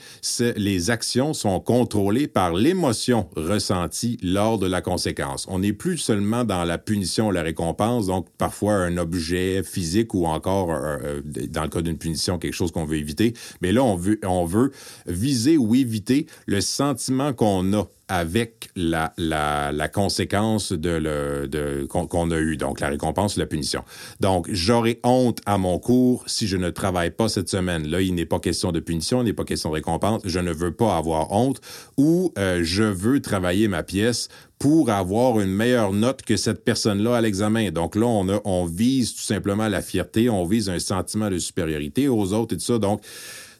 les 0.56 0.90
actions 0.90 1.32
sont 1.34 1.60
contrôlées 1.60 2.26
par 2.26 2.52
l'émotion 2.52 3.28
ressentie 3.36 4.18
lors 4.22 4.58
de 4.58 4.66
la 4.66 4.80
conséquence. 4.80 5.46
On 5.48 5.60
n'est 5.60 5.72
plus 5.72 5.98
seulement 5.98 6.42
dans 6.42 6.64
la 6.64 6.78
punition 6.78 7.28
ou 7.28 7.30
la 7.30 7.42
récompense, 7.42 8.06
donc 8.08 8.26
parfois 8.38 8.72
un 8.74 8.96
objet 8.96 9.62
physique 9.62 10.14
ou 10.14 10.26
encore, 10.26 10.72
euh, 10.72 10.98
euh, 11.04 11.22
dans 11.48 11.62
le 11.62 11.68
cas 11.68 11.80
d'une 11.80 11.98
punition, 11.98 12.38
quelque 12.38 12.54
chose 12.54 12.72
qu'on 12.72 12.86
veut 12.86 12.96
éviter. 12.96 13.34
Mais 13.62 13.70
là, 13.70 13.84
on 13.84 13.94
veut, 13.94 14.18
on 14.24 14.46
veut 14.46 14.72
viser 15.06 15.56
ou 15.56 15.76
éviter 15.76 16.26
le 16.46 16.60
sentiment 16.60 17.32
qu'on 17.32 17.72
a 17.72 17.84
avec 18.08 18.68
la, 18.76 19.12
la, 19.18 19.72
la 19.72 19.88
conséquence 19.88 20.72
de 20.72 20.90
le, 20.90 21.48
de, 21.48 21.86
qu'on 21.86 22.30
a 22.30 22.38
eu, 22.38 22.56
donc 22.56 22.80
la 22.80 22.88
récompense, 22.88 23.36
la 23.36 23.46
punition. 23.46 23.82
Donc, 24.20 24.48
j'aurai 24.50 25.00
honte 25.02 25.40
à 25.44 25.58
mon 25.58 25.78
cours 25.78 26.22
si 26.26 26.46
je 26.46 26.56
ne 26.56 26.70
travaille 26.70 27.10
pas 27.10 27.28
cette 27.28 27.48
semaine. 27.48 27.88
Là, 27.88 28.00
il 28.00 28.14
n'est 28.14 28.26
pas 28.26 28.38
question 28.38 28.70
de 28.70 28.80
punition, 28.80 29.22
il 29.22 29.24
n'est 29.24 29.32
pas 29.32 29.44
question 29.44 29.70
de 29.70 29.74
récompense. 29.74 30.22
Je 30.24 30.38
ne 30.38 30.52
veux 30.52 30.72
pas 30.72 30.96
avoir 30.96 31.32
honte 31.32 31.60
ou 31.96 32.32
euh, 32.38 32.60
je 32.62 32.84
veux 32.84 33.20
travailler 33.20 33.66
ma 33.66 33.82
pièce 33.82 34.28
pour 34.58 34.90
avoir 34.90 35.40
une 35.40 35.50
meilleure 35.50 35.92
note 35.92 36.22
que 36.22 36.36
cette 36.36 36.64
personne-là 36.64 37.16
à 37.16 37.20
l'examen. 37.20 37.70
Donc 37.70 37.96
là, 37.96 38.06
on, 38.06 38.28
a, 38.28 38.40
on 38.44 38.66
vise 38.66 39.14
tout 39.14 39.22
simplement 39.22 39.68
la 39.68 39.82
fierté, 39.82 40.30
on 40.30 40.44
vise 40.44 40.70
un 40.70 40.78
sentiment 40.78 41.28
de 41.28 41.38
supériorité 41.38 42.08
aux 42.08 42.32
autres 42.32 42.54
et 42.54 42.58
tout 42.58 42.64
ça. 42.64 42.78
Donc, 42.78 43.02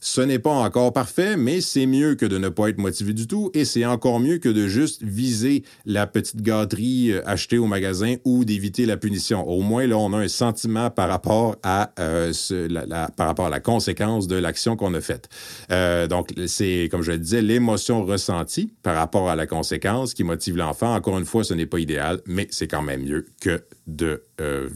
ce 0.01 0.21
n'est 0.21 0.39
pas 0.39 0.53
encore 0.53 0.93
parfait, 0.93 1.37
mais 1.37 1.61
c'est 1.61 1.87
mieux 1.87 2.15
que 2.15 2.27
de 2.27 2.39
ne 2.39 2.49
pas 2.49 2.69
être 2.69 2.79
motivé 2.79 3.13
du 3.13 3.27
tout 3.27 3.51
et 3.55 3.65
c'est 3.65 3.85
encore 3.85 4.21
mieux 4.21 4.39
que 4.39 4.49
de 4.49 4.67
juste 4.67 5.03
viser 5.03 5.65
la 5.85 6.07
petite 6.07 6.43
gâterie 6.43 7.13
euh, 7.13 7.23
achetée 7.27 7.59
au 7.59 7.67
magasin 7.67 8.17
ou 8.25 8.45
d'éviter 8.45 8.87
la 8.87 8.97
punition. 8.97 9.49
Au 9.49 9.63
moins, 9.63 9.87
là, 9.87 9.99
on 9.99 10.13
a 10.13 10.19
un 10.19 10.29
sentiment 10.29 10.91
par 10.91 11.09
rapport 11.09 11.57
à, 11.63 11.93
euh, 11.99 12.33
la, 12.69 13.09
par 13.09 13.27
rapport 13.27 13.47
à 13.47 13.51
la 13.51 13.61
conséquence 13.61 14.27
de 14.27 14.37
l'action 14.37 14.77
qu'on 14.77 14.95
a 14.95 15.01
faite. 15.01 15.29
Euh, 15.71 16.07
donc, 16.07 16.31
c'est, 16.47 16.89
comme 16.91 17.03
je 17.03 17.13
le 17.13 17.19
disais, 17.19 17.43
l'émotion 17.43 18.05
ressentie 18.05 18.73
par 18.83 18.97
rapport 18.97 19.29
à 19.29 19.37
la 19.37 19.47
conséquence 19.47 20.15
qui 20.15 20.25
motive 20.25 20.57
l'enfant. 20.57 20.95
Encore 20.95 21.19
une 21.19 21.25
fois, 21.25 21.45
ce 21.45 21.55
n'est 21.55 21.67
pas 21.67 21.79
idéal, 21.79 22.21
mais 22.27 22.47
c'est 22.51 22.69
quand 22.69 22.83
même 22.83 23.03
mieux 23.03 23.27
que 23.41 23.63
de 23.87 24.23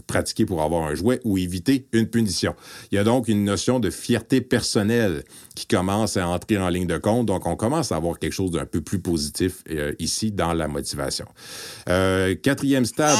pratiquer 0.06 0.46
pour 0.46 0.62
avoir 0.62 0.86
un 0.86 0.94
jouet 0.94 1.20
ou 1.24 1.36
éviter 1.36 1.86
une 1.92 2.06
punition. 2.06 2.54
Il 2.90 2.94
y 2.94 2.98
a 2.98 3.04
donc 3.04 3.28
une 3.28 3.44
notion 3.44 3.78
de 3.78 3.90
fierté 3.90 4.40
personnelle 4.40 5.09
qui 5.54 5.66
commence 5.66 6.16
à 6.16 6.26
entrer 6.26 6.58
en 6.58 6.68
ligne 6.68 6.86
de 6.86 6.98
compte. 6.98 7.26
Donc, 7.26 7.46
on 7.46 7.56
commence 7.56 7.92
à 7.92 7.96
avoir 7.96 8.18
quelque 8.18 8.32
chose 8.32 8.50
d'un 8.50 8.66
peu 8.66 8.80
plus 8.80 9.00
positif 9.00 9.62
euh, 9.70 9.92
ici 9.98 10.32
dans 10.32 10.52
la 10.52 10.68
motivation. 10.68 11.26
Euh, 11.88 12.34
quatrième 12.34 12.84
stade. 12.84 13.18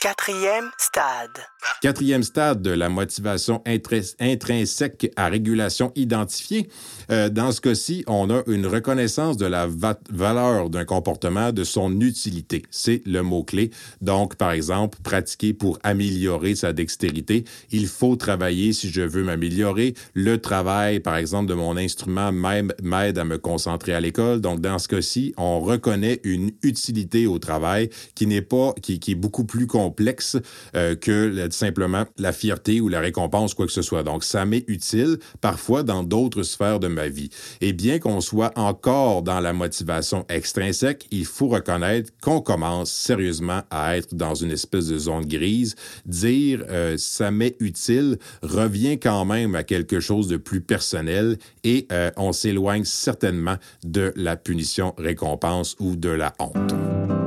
Quatrième 0.00 0.70
stade. 0.78 1.38
Quatrième 1.80 2.22
stade 2.22 2.62
de 2.62 2.70
la 2.70 2.88
motivation 2.88 3.62
intrinsèque 3.66 5.12
à 5.16 5.28
régulation 5.28 5.92
identifiée. 5.94 6.68
Euh, 7.10 7.28
dans 7.28 7.52
ce 7.52 7.60
cas-ci, 7.60 8.04
on 8.06 8.30
a 8.30 8.42
une 8.48 8.66
reconnaissance 8.66 9.36
de 9.36 9.46
la 9.46 9.68
valeur 10.10 10.70
d'un 10.70 10.84
comportement, 10.84 11.52
de 11.52 11.64
son 11.64 12.00
utilité. 12.00 12.62
C'est 12.70 13.02
le 13.06 13.22
mot-clé. 13.22 13.70
Donc, 14.00 14.36
par 14.36 14.50
exemple, 14.50 14.98
pratiquer 15.02 15.52
pour 15.52 15.78
améliorer 15.84 16.54
sa 16.54 16.72
dextérité. 16.72 17.44
Il 17.70 17.86
faut 17.86 18.16
travailler 18.16 18.72
si 18.72 18.90
je 18.90 19.02
veux 19.02 19.22
m'améliorer. 19.22 19.94
Le 20.14 20.38
travail, 20.38 21.00
par 21.00 21.16
exemple, 21.16 21.48
de 21.48 21.54
mon 21.54 21.76
instrument 21.76 22.32
m'aide 22.32 23.18
à 23.18 23.24
me 23.24 23.38
concentrer 23.38 23.94
à 23.94 24.00
l'école. 24.00 24.40
Donc, 24.40 24.60
dans 24.60 24.78
ce 24.78 24.88
cas-ci, 24.88 25.32
on 25.36 25.60
reconnaît 25.60 26.20
une 26.24 26.50
utilité 26.62 27.26
au 27.26 27.38
travail 27.38 27.90
qui 28.14 28.26
n'est 28.26 28.42
pas, 28.42 28.74
qui, 28.82 29.00
est 29.08 29.14
beaucoup 29.14 29.44
plus 29.44 29.66
complexe 29.66 30.36
euh, 30.74 30.96
que 30.96 31.47
simplement 31.52 32.04
la 32.18 32.32
fierté 32.32 32.80
ou 32.80 32.88
la 32.88 33.00
récompense, 33.00 33.54
quoi 33.54 33.66
que 33.66 33.72
ce 33.72 33.82
soit. 33.82 34.02
Donc, 34.02 34.24
ça 34.24 34.44
m'est 34.44 34.64
utile 34.68 35.18
parfois 35.40 35.82
dans 35.82 36.02
d'autres 36.02 36.42
sphères 36.42 36.80
de 36.80 36.88
ma 36.88 37.08
vie. 37.08 37.30
Et 37.60 37.72
bien 37.72 37.98
qu'on 37.98 38.20
soit 38.20 38.52
encore 38.56 39.22
dans 39.22 39.40
la 39.40 39.52
motivation 39.52 40.24
extrinsèque, 40.28 41.06
il 41.10 41.24
faut 41.24 41.48
reconnaître 41.48 42.12
qu'on 42.20 42.40
commence 42.40 42.90
sérieusement 42.90 43.62
à 43.70 43.96
être 43.96 44.14
dans 44.14 44.34
une 44.34 44.50
espèce 44.50 44.88
de 44.88 44.98
zone 44.98 45.26
grise. 45.26 45.74
Dire 46.06 46.64
euh, 46.68 46.96
ça 46.98 47.30
m'est 47.30 47.56
utile 47.60 48.18
revient 48.42 48.98
quand 48.98 49.24
même 49.24 49.54
à 49.54 49.62
quelque 49.62 50.00
chose 50.00 50.28
de 50.28 50.36
plus 50.36 50.60
personnel 50.60 51.38
et 51.64 51.86
euh, 51.92 52.10
on 52.16 52.32
s'éloigne 52.32 52.84
certainement 52.84 53.56
de 53.84 54.12
la 54.16 54.36
punition 54.36 54.94
récompense 54.98 55.76
ou 55.78 55.96
de 55.96 56.10
la 56.10 56.32
honte. 56.38 57.17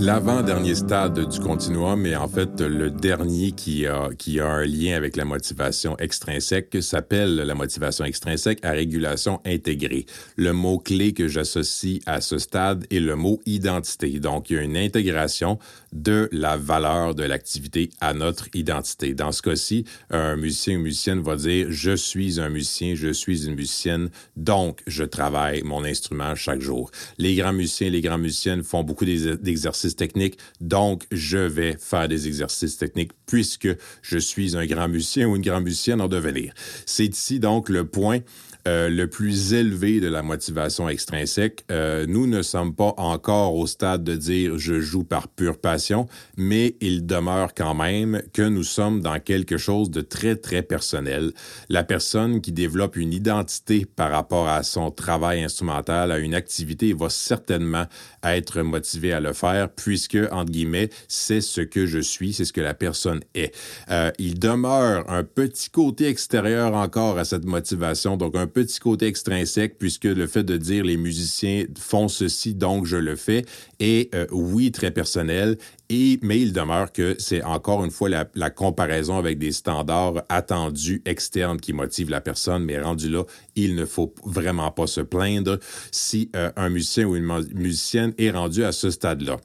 L'avant-dernier 0.00 0.76
stade 0.76 1.28
du 1.28 1.40
continuum 1.40 2.06
est 2.06 2.16
en 2.16 2.26
fait 2.26 2.58
le 2.62 2.90
dernier 2.90 3.52
qui 3.52 3.86
a, 3.86 4.08
qui 4.16 4.40
a 4.40 4.46
un 4.46 4.64
lien 4.64 4.96
avec 4.96 5.14
la 5.14 5.26
motivation 5.26 5.94
extrinsèque 5.98 6.82
s'appelle 6.82 7.36
la 7.36 7.54
motivation 7.54 8.06
extrinsèque 8.06 8.64
à 8.64 8.70
régulation 8.70 9.42
intégrée. 9.44 10.06
Le 10.36 10.54
mot-clé 10.54 11.12
que 11.12 11.28
j'associe 11.28 12.00
à 12.06 12.22
ce 12.22 12.38
stade 12.38 12.86
est 12.90 12.98
le 12.98 13.14
mot 13.14 13.40
identité. 13.44 14.20
Donc, 14.20 14.48
il 14.48 14.56
y 14.56 14.58
a 14.58 14.62
une 14.62 14.78
intégration 14.78 15.58
de 15.92 16.28
la 16.32 16.56
valeur 16.56 17.14
de 17.14 17.22
l'activité 17.22 17.90
à 18.00 18.14
notre 18.14 18.48
identité. 18.54 19.14
Dans 19.14 19.32
ce 19.32 19.42
cas-ci, 19.42 19.84
un 20.10 20.36
musicien 20.36 20.76
ou 20.76 20.80
musicienne 20.80 21.20
va 21.20 21.36
dire 21.36 21.66
je 21.70 21.96
suis 21.96 22.40
un 22.40 22.48
musicien, 22.48 22.94
je 22.94 23.12
suis 23.12 23.46
une 23.46 23.54
musicienne, 23.54 24.10
donc 24.36 24.82
je 24.86 25.04
travaille 25.04 25.62
mon 25.62 25.84
instrument 25.84 26.34
chaque 26.34 26.60
jour. 26.60 26.90
Les 27.18 27.34
grands 27.34 27.52
musiciens 27.52 27.88
et 27.88 27.90
les 27.90 28.00
grands 28.00 28.18
musiciennes 28.18 28.62
font 28.62 28.82
beaucoup 28.82 29.04
d'exercices 29.04 29.96
techniques, 29.96 30.38
donc 30.60 31.04
je 31.10 31.38
vais 31.38 31.76
faire 31.78 32.08
des 32.08 32.26
exercices 32.26 32.76
techniques 32.76 33.12
puisque 33.26 33.68
je 34.02 34.18
suis 34.18 34.56
un 34.56 34.66
grand 34.66 34.88
musicien 34.88 35.26
ou 35.26 35.36
une 35.36 35.42
grande 35.42 35.64
musicienne 35.64 36.00
en 36.00 36.08
devenir. 36.08 36.52
C'est 36.86 37.06
ici 37.06 37.40
donc 37.40 37.68
le 37.68 37.86
point 37.86 38.20
euh, 38.68 38.88
le 38.88 39.08
plus 39.08 39.54
élevé 39.54 40.00
de 40.00 40.08
la 40.08 40.22
motivation 40.22 40.88
extrinsèque. 40.88 41.64
Euh, 41.70 42.06
nous 42.08 42.26
ne 42.26 42.42
sommes 42.42 42.74
pas 42.74 42.94
encore 42.96 43.54
au 43.54 43.66
stade 43.66 44.04
de 44.04 44.14
dire 44.14 44.58
je 44.58 44.80
joue 44.80 45.04
par 45.04 45.28
pure 45.28 45.58
passion, 45.58 46.06
mais 46.36 46.76
il 46.80 47.06
demeure 47.06 47.54
quand 47.54 47.74
même 47.74 48.22
que 48.32 48.42
nous 48.42 48.62
sommes 48.62 49.00
dans 49.00 49.18
quelque 49.18 49.56
chose 49.56 49.90
de 49.90 50.00
très, 50.00 50.36
très 50.36 50.62
personnel. 50.62 51.32
La 51.68 51.84
personne 51.84 52.40
qui 52.40 52.52
développe 52.52 52.96
une 52.96 53.12
identité 53.12 53.86
par 53.86 54.10
rapport 54.10 54.48
à 54.48 54.62
son 54.62 54.90
travail 54.90 55.42
instrumental, 55.42 56.12
à 56.12 56.18
une 56.18 56.34
activité, 56.34 56.92
va 56.92 57.08
certainement 57.08 57.86
être 58.24 58.62
motivée 58.62 59.12
à 59.12 59.20
le 59.20 59.32
faire 59.32 59.68
puisque, 59.70 60.18
entre 60.30 60.50
guillemets, 60.50 60.90
c'est 61.08 61.40
ce 61.40 61.60
que 61.60 61.86
je 61.86 61.98
suis, 61.98 62.32
c'est 62.32 62.44
ce 62.44 62.52
que 62.52 62.60
la 62.60 62.74
personne 62.74 63.20
est. 63.34 63.54
Euh, 63.90 64.10
il 64.18 64.38
demeure 64.38 65.08
un 65.10 65.24
petit 65.24 65.70
côté 65.70 66.06
extérieur 66.06 66.74
encore 66.74 67.18
à 67.18 67.24
cette 67.24 67.44
motivation, 67.44 68.16
donc 68.16 68.36
un 68.36 68.46
petit 68.46 68.78
côté 68.78 69.06
extrinsèque 69.06 69.78
puisque 69.78 70.04
le 70.04 70.26
fait 70.26 70.44
de 70.44 70.56
dire 70.56 70.84
les 70.84 70.96
musiciens 70.96 71.64
font 71.78 72.08
ceci, 72.08 72.54
donc 72.54 72.86
je 72.86 72.96
le 72.96 73.16
fais, 73.16 73.44
est 73.78 74.14
euh, 74.14 74.26
oui 74.30 74.72
très 74.72 74.90
personnel 74.90 75.56
et, 75.90 76.20
mais 76.22 76.40
il 76.40 76.52
demeure 76.52 76.92
que 76.92 77.16
c'est 77.18 77.42
encore 77.42 77.84
une 77.84 77.90
fois 77.90 78.08
la, 78.08 78.50
comparaison 78.50 79.18
avec 79.18 79.38
des 79.38 79.50
standards 79.50 80.22
attendus 80.28 81.02
externes 81.04 81.60
qui 81.60 81.72
motivent 81.72 82.10
la 82.10 82.20
personne, 82.20 82.64
mais 82.64 82.80
rendu 82.80 83.10
là, 83.10 83.24
il 83.56 83.74
ne 83.74 83.84
faut 83.84 84.14
vraiment 84.24 84.70
pas 84.70 84.86
se 84.86 85.00
plaindre 85.00 85.58
si 85.90 86.30
euh, 86.36 86.50
un 86.56 86.68
musicien 86.68 87.06
ou 87.06 87.16
une 87.16 87.44
musicienne 87.54 88.14
est 88.18 88.30
rendu 88.30 88.64
à 88.64 88.70
ce 88.70 88.90
stade-là. 88.90 89.38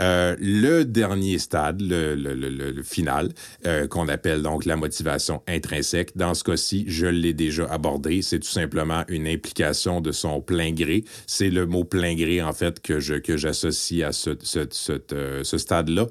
Euh, 0.00 0.36
le 0.40 0.84
dernier 0.84 1.38
stade, 1.38 1.80
le, 1.80 2.82
final, 2.82 3.30
euh, 3.66 3.86
qu'on 3.86 4.08
appelle 4.08 4.42
donc 4.42 4.64
la 4.64 4.76
motivation 4.76 5.42
intrinsèque, 5.46 6.16
dans 6.16 6.34
ce 6.34 6.44
cas-ci, 6.44 6.84
je 6.88 7.06
l'ai 7.06 7.32
déjà 7.32 7.66
abordé, 7.66 8.22
c'est 8.22 8.40
tout 8.40 8.48
simplement 8.48 9.04
une 9.08 9.26
implication 9.26 10.00
de 10.00 10.12
son 10.12 10.40
plein 10.40 10.72
gré. 10.72 11.04
C'est 11.26 11.50
le 11.50 11.66
mot 11.66 11.84
plein 11.84 12.14
gré, 12.14 12.42
en 12.42 12.52
fait, 12.52 12.80
que 12.80 13.00
je 13.00 13.14
que 13.14 13.36
j'associe 13.36 14.02
à 14.02 14.12
ce, 14.12 14.30
ce, 14.42 15.00
euh, 15.12 15.44
stade-là. 15.44 16.06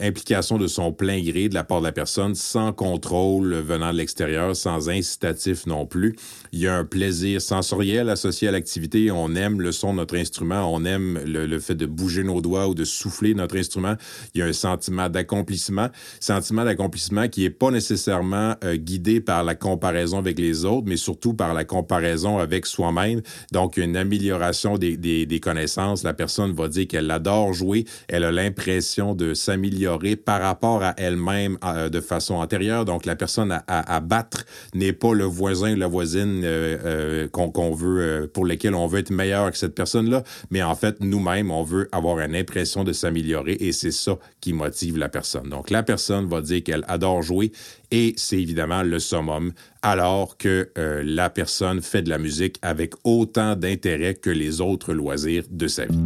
Implication 0.00 0.58
de 0.58 0.66
son 0.66 0.92
plein 0.92 1.22
gré 1.22 1.48
de 1.48 1.54
la 1.54 1.64
part 1.64 1.80
de 1.80 1.86
la 1.86 1.92
personne, 1.92 2.34
sans 2.34 2.72
contrôle 2.72 3.54
venant 3.54 3.92
de 3.92 3.96
l'extérieur, 3.96 4.54
sans 4.54 4.88
incitatif 4.88 5.66
non 5.66 5.86
plus. 5.86 6.14
Il 6.52 6.60
y 6.60 6.66
a 6.66 6.76
un 6.76 6.84
plaisir 6.84 7.40
sensoriel 7.40 8.10
associé 8.10 8.48
à 8.48 8.52
l'activité. 8.52 9.10
On 9.10 9.34
aime 9.34 9.60
le 9.60 9.72
son 9.72 9.92
de 9.92 9.98
notre 9.98 10.16
instrument, 10.16 10.72
on 10.72 10.84
aime 10.84 11.18
le 11.24 11.58
fait 11.58 11.74
de 11.74 11.86
bouger 11.86 12.22
nos 12.22 12.40
doigts 12.40 12.65
ou 12.68 12.74
de 12.74 12.84
souffler 12.84 13.34
notre 13.34 13.56
instrument. 13.56 13.94
Il 14.34 14.40
y 14.40 14.42
a 14.42 14.46
un 14.46 14.52
sentiment 14.52 15.08
d'accomplissement, 15.08 15.88
sentiment 16.20 16.64
d'accomplissement 16.64 17.28
qui 17.28 17.44
est 17.44 17.50
pas 17.50 17.70
nécessairement 17.70 18.54
euh, 18.64 18.76
guidé 18.76 19.20
par 19.20 19.44
la 19.44 19.54
comparaison 19.54 20.18
avec 20.18 20.38
les 20.38 20.64
autres, 20.64 20.86
mais 20.86 20.96
surtout 20.96 21.34
par 21.34 21.54
la 21.54 21.64
comparaison 21.64 22.38
avec 22.38 22.66
soi-même. 22.66 23.22
Donc, 23.52 23.76
une 23.76 23.96
amélioration 23.96 24.78
des, 24.78 25.40
connaissances. 25.42 26.02
La 26.02 26.14
personne 26.14 26.52
va 26.52 26.68
dire 26.68 26.88
qu'elle 26.88 27.10
adore 27.10 27.52
jouer, 27.52 27.84
elle 28.08 28.24
a 28.24 28.32
l'impression 28.32 29.14
de 29.14 29.34
s'améliorer 29.34 30.16
par 30.16 30.40
rapport 30.40 30.82
à 30.82 30.94
elle-même 30.96 31.58
euh, 31.64 31.88
de 31.88 32.00
façon 32.00 32.34
antérieure. 32.34 32.84
Donc, 32.84 33.06
la 33.06 33.16
personne 33.16 33.60
à, 33.66 34.00
battre 34.00 34.44
n'est 34.74 34.92
pas 34.92 35.14
le 35.14 35.24
voisin 35.24 35.74
ou 35.74 35.76
la 35.76 35.86
voisine 35.86 36.42
euh, 36.44 37.28
qu'on 37.28 37.74
veut, 37.74 38.30
pour 38.32 38.44
lequel 38.44 38.74
on 38.74 38.86
veut 38.86 39.00
être 39.00 39.10
meilleur 39.10 39.50
que 39.50 39.58
cette 39.58 39.74
personne-là, 39.74 40.22
mais 40.50 40.62
en 40.62 40.74
fait, 40.74 40.96
nous-mêmes, 41.00 41.50
on 41.50 41.62
veut 41.62 41.88
avoir 41.92 42.18
une 42.20 42.34
impression 42.34 42.55
de 42.56 42.92
s'améliorer 42.92 43.56
et 43.60 43.72
c'est 43.72 43.90
ça 43.90 44.18
qui 44.40 44.52
motive 44.52 44.96
la 44.96 45.08
personne. 45.08 45.50
Donc 45.50 45.70
la 45.70 45.82
personne 45.82 46.26
va 46.26 46.40
dire 46.40 46.62
qu'elle 46.64 46.84
adore 46.88 47.22
jouer 47.22 47.52
et 47.90 48.14
c'est 48.16 48.40
évidemment 48.40 48.82
le 48.82 48.98
summum 48.98 49.52
alors 49.82 50.36
que 50.38 50.70
euh, 50.78 51.02
la 51.04 51.28
personne 51.28 51.82
fait 51.82 52.02
de 52.02 52.08
la 52.08 52.18
musique 52.18 52.58
avec 52.62 52.94
autant 53.04 53.56
d'intérêt 53.56 54.14
que 54.14 54.30
les 54.30 54.60
autres 54.60 54.94
loisirs 54.94 55.44
de 55.50 55.68
sa 55.68 55.86
vie. 55.86 55.98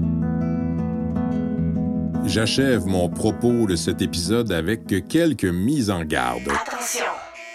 J'achève 2.26 2.86
mon 2.86 3.08
propos 3.08 3.66
de 3.66 3.76
cet 3.76 4.02
épisode 4.02 4.52
avec 4.52 5.08
quelques 5.08 5.44
mises 5.44 5.90
en 5.90 6.04
garde. 6.04 6.48
Attention! 6.48 7.04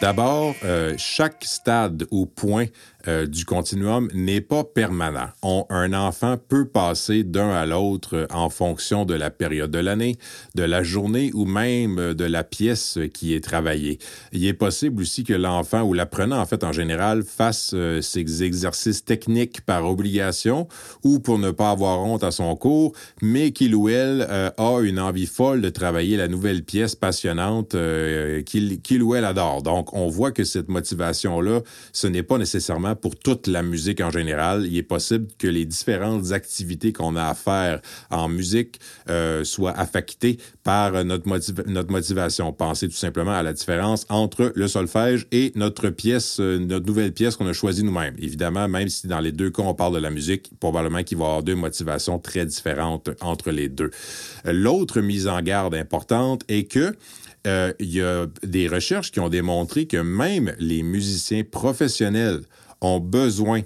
D'abord, 0.01 0.53
euh, 0.65 0.93
chaque 0.97 1.45
stade 1.45 2.05
ou 2.11 2.25
point 2.25 2.65
euh, 3.07 3.27
du 3.27 3.45
continuum 3.45 4.09
n'est 4.13 4.41
pas 4.41 4.63
permanent. 4.63 5.27
Un 5.69 5.93
enfant 5.93 6.38
peut 6.38 6.65
passer 6.65 7.24
d'un 7.24 7.50
à 7.50 7.65
l'autre 7.65 8.27
en 8.31 8.50
fonction 8.50 9.05
de 9.05 9.13
la 9.13 9.29
période 9.29 9.71
de 9.71 9.79
l'année, 9.79 10.17
de 10.55 10.63
la 10.63 10.83
journée 10.83 11.31
ou 11.33 11.45
même 11.45 12.13
de 12.13 12.25
la 12.25 12.43
pièce 12.43 13.00
qui 13.13 13.33
est 13.33 13.43
travaillée. 13.43 14.00
Il 14.31 14.45
est 14.45 14.53
possible 14.53 15.01
aussi 15.01 15.24
que 15.24 15.33
l'enfant 15.33 15.83
ou 15.83 15.93
l'apprenant, 15.93 16.39
en 16.39 16.45
fait, 16.45 16.63
en 16.63 16.71
général, 16.71 17.24
fasse 17.24 17.71
euh, 17.74 18.01
ses 18.01 18.43
exercices 18.43 19.05
techniques 19.05 19.62
par 19.62 19.85
obligation 19.85 20.67
ou 21.03 21.19
pour 21.19 21.38
ne 21.38 21.51
pas 21.51 21.71
avoir 21.71 22.00
honte 22.00 22.24
à 22.24 22.31
son 22.31 22.55
cours, 22.55 22.93
mais 23.21 23.51
qu'il 23.51 23.75
ou 23.75 23.89
elle 23.89 24.25
euh, 24.29 24.50
a 24.57 24.79
une 24.81 25.00
envie 25.00 25.27
folle 25.27 25.62
de 25.62 25.69
travailler 25.69 26.17
la 26.17 26.27
nouvelle 26.27 26.63
pièce 26.63 26.95
passionnante 26.95 27.75
qu'il 28.45 28.81
qu'il 28.81 29.03
ou 29.03 29.15
elle 29.15 29.25
adore. 29.25 29.62
Donc, 29.62 29.93
on 29.93 30.07
voit 30.07 30.31
que 30.31 30.43
cette 30.43 30.69
motivation-là, 30.69 31.62
ce 31.93 32.07
n'est 32.07 32.24
pas 32.24 32.38
nécessairement 32.38 32.94
pour 32.95 33.15
toute 33.15 33.47
la 33.47 33.63
musique 33.63 34.01
en 34.01 34.11
général. 34.11 34.65
Il 34.65 34.77
est 34.77 34.83
possible 34.83 35.27
que 35.37 35.47
les 35.47 35.65
différentes 35.65 36.31
activités 36.31 36.93
qu'on 36.93 37.15
a 37.15 37.25
à 37.25 37.33
faire 37.33 37.81
en 38.09 38.27
musique 38.27 38.79
euh, 39.09 39.43
soient 39.43 39.77
affectées 39.77 40.37
par 40.63 41.03
notre, 41.05 41.27
notre 41.69 41.91
motivation. 41.91 42.51
Pensez 42.53 42.87
tout 42.87 42.95
simplement 42.95 43.33
à 43.33 43.43
la 43.43 43.53
différence 43.53 44.05
entre 44.09 44.51
le 44.55 44.67
solfège 44.67 45.27
et 45.31 45.51
notre 45.55 45.89
pièce, 45.89 46.39
euh, 46.39 46.57
notre 46.57 46.85
nouvelle 46.85 47.13
pièce 47.13 47.35
qu'on 47.35 47.47
a 47.47 47.53
choisie 47.53 47.83
nous-mêmes. 47.83 48.15
Évidemment, 48.19 48.67
même 48.67 48.89
si 48.89 49.07
dans 49.07 49.19
les 49.19 49.31
deux 49.31 49.49
cas 49.49 49.63
on 49.63 49.73
parle 49.73 49.95
de 49.95 49.99
la 49.99 50.09
musique, 50.09 50.51
probablement 50.59 51.03
qu'il 51.03 51.17
va 51.17 51.23
y 51.23 51.27
avoir 51.27 51.43
deux 51.43 51.55
motivations 51.55 52.19
très 52.19 52.45
différentes 52.45 53.09
entre 53.21 53.51
les 53.51 53.69
deux. 53.69 53.91
L'autre 54.45 55.01
mise 55.01 55.27
en 55.27 55.41
garde 55.41 55.75
importante 55.75 56.43
est 56.47 56.65
que 56.71 56.95
euh, 57.45 57.73
il 57.79 57.93
y 57.93 58.01
a 58.01 58.25
des 58.43 58.67
recherches 58.67 59.11
qui 59.11 59.19
ont 59.19 59.29
démontré 59.29 59.85
que 59.85 59.97
même 59.97 60.55
les 60.59 60.83
musiciens 60.83 61.43
professionnels 61.43 62.41
ont 62.82 63.00
besoin 63.00 63.62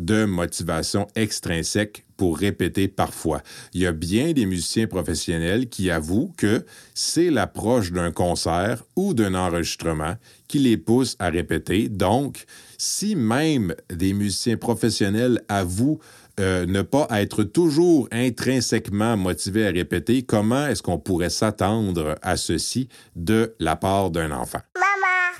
de 0.00 0.24
motivation 0.24 1.06
extrinsèque 1.14 2.06
pour 2.16 2.38
répéter 2.38 2.88
parfois. 2.88 3.42
Il 3.74 3.82
y 3.82 3.86
a 3.86 3.92
bien 3.92 4.32
des 4.32 4.46
musiciens 4.46 4.86
professionnels 4.86 5.68
qui 5.68 5.90
avouent 5.90 6.32
que 6.36 6.64
c'est 6.94 7.30
l'approche 7.30 7.92
d'un 7.92 8.10
concert 8.10 8.82
ou 8.96 9.14
d'un 9.14 9.34
enregistrement 9.34 10.16
qui 10.48 10.58
les 10.58 10.76
pousse 10.76 11.16
à 11.18 11.28
répéter. 11.28 11.88
Donc, 11.88 12.44
si 12.78 13.14
même 13.14 13.74
des 13.90 14.12
musiciens 14.12 14.56
professionnels 14.56 15.42
avouent 15.48 16.00
euh, 16.38 16.64
ne 16.64 16.80
pas 16.80 17.06
être 17.10 17.42
toujours 17.42 18.08
intrinsèquement 18.12 19.16
motivés 19.16 19.66
à 19.66 19.70
répéter, 19.70 20.22
comment 20.22 20.66
est-ce 20.66 20.82
qu'on 20.82 20.98
pourrait 20.98 21.30
s'attendre 21.30 22.16
à 22.22 22.36
ceci 22.36 22.88
de 23.16 23.54
la 23.58 23.76
part 23.76 24.10
d'un 24.10 24.30
enfant? 24.30 24.60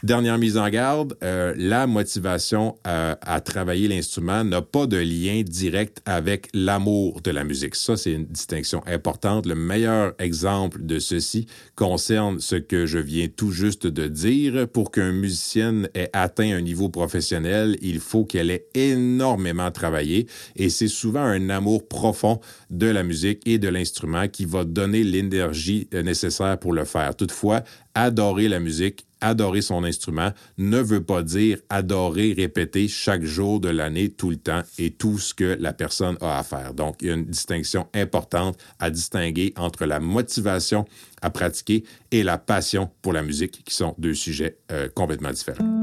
Dernière 0.03 0.39
mise 0.39 0.57
en 0.57 0.69
garde, 0.71 1.15
euh, 1.23 1.53
la 1.59 1.87
motivation 1.87 2.79
à, 2.85 3.19
à 3.21 3.41
travailler 3.43 3.87
l'instrument 3.87 4.45
n'a 4.45 4.63
pas 4.63 4.87
de 4.87 4.97
lien 4.97 5.43
direct 5.43 6.01
avec 6.07 6.49
l'amour 6.55 7.21
de 7.21 7.31
la 7.31 7.45
musique. 7.45 7.75
Ça, 7.75 7.99
c'est 7.99 8.13
une 8.13 8.25
distinction 8.25 8.83
importante. 8.87 9.45
Le 9.45 9.55
meilleur 9.55 10.15
exemple 10.19 10.83
de 10.83 10.99
ceci 10.99 11.47
concerne 11.75 12.41
ce 12.41 12.57
que 12.57 12.87
je 12.87 12.99
viens 12.99 13.29
tout 13.29 13.51
juste 13.51 13.87
de 13.87 14.09
dire. 14.09 14.67
Pour 14.69 14.91
qu'un 14.91 15.13
musicien 15.13 15.83
ait 15.95 16.09
atteint 16.15 16.57
un 16.57 16.63
niveau 16.63 16.89
professionnel, 16.89 17.77
il 17.83 18.01
faut 18.01 18.25
qu'elle 18.25 18.51
ait 18.51 18.67
énormément 18.75 19.71
travaillé 19.71 20.27
et 20.57 20.71
c'est 20.71 20.89
souvent 20.89 21.25
un 21.25 21.51
amour 21.51 21.87
profond 21.87 22.41
de 22.71 22.87
la 22.87 23.03
musique 23.03 23.43
et 23.47 23.59
de 23.59 23.69
l'instrument 23.69 24.29
qui 24.29 24.47
va 24.47 24.65
donner 24.65 25.05
l'énergie 25.05 25.89
euh, 25.93 26.03
nécessaire 26.03 26.59
pour 26.59 26.73
le 26.73 26.85
faire. 26.85 27.15
Toutefois, 27.15 27.63
adorer 27.95 28.49
la 28.49 28.61
musique 28.61 29.05
adorer 29.21 29.63
son 29.63 29.85
instrument 29.85 30.31
ne 30.59 30.79
veut 30.79 31.03
pas 31.03 31.23
dire 31.23 31.59
adorer, 31.69 32.35
répéter 32.37 32.89
chaque 32.89 33.23
jour 33.23 33.61
de 33.61 33.69
l'année, 33.69 34.09
tout 34.09 34.31
le 34.31 34.37
temps 34.37 34.63
et 34.79 34.91
tout 34.91 35.19
ce 35.19 35.35
que 35.35 35.57
la 35.61 35.73
personne 35.73 36.17
a 36.21 36.39
à 36.39 36.43
faire. 36.43 36.75
Donc, 36.75 36.97
il 37.01 37.09
y 37.09 37.11
a 37.11 37.15
une 37.15 37.25
distinction 37.25 37.87
importante 37.95 38.59
à 38.79 38.91
distinguer 38.91 39.53
entre 39.57 39.87
la 39.87 40.01
motivation 40.01 40.87
à 41.23 41.31
pratiquer 41.31 41.85
et 42.11 42.23
la 42.23 42.39
passion 42.39 42.91
pour 43.03 43.13
la 43.13 43.23
musique, 43.23 43.63
qui 43.65 43.75
sont 43.75 43.95
deux 43.99 44.15
sujets 44.15 44.57
euh, 44.73 44.89
complètement 44.95 45.31
différents. 45.31 45.80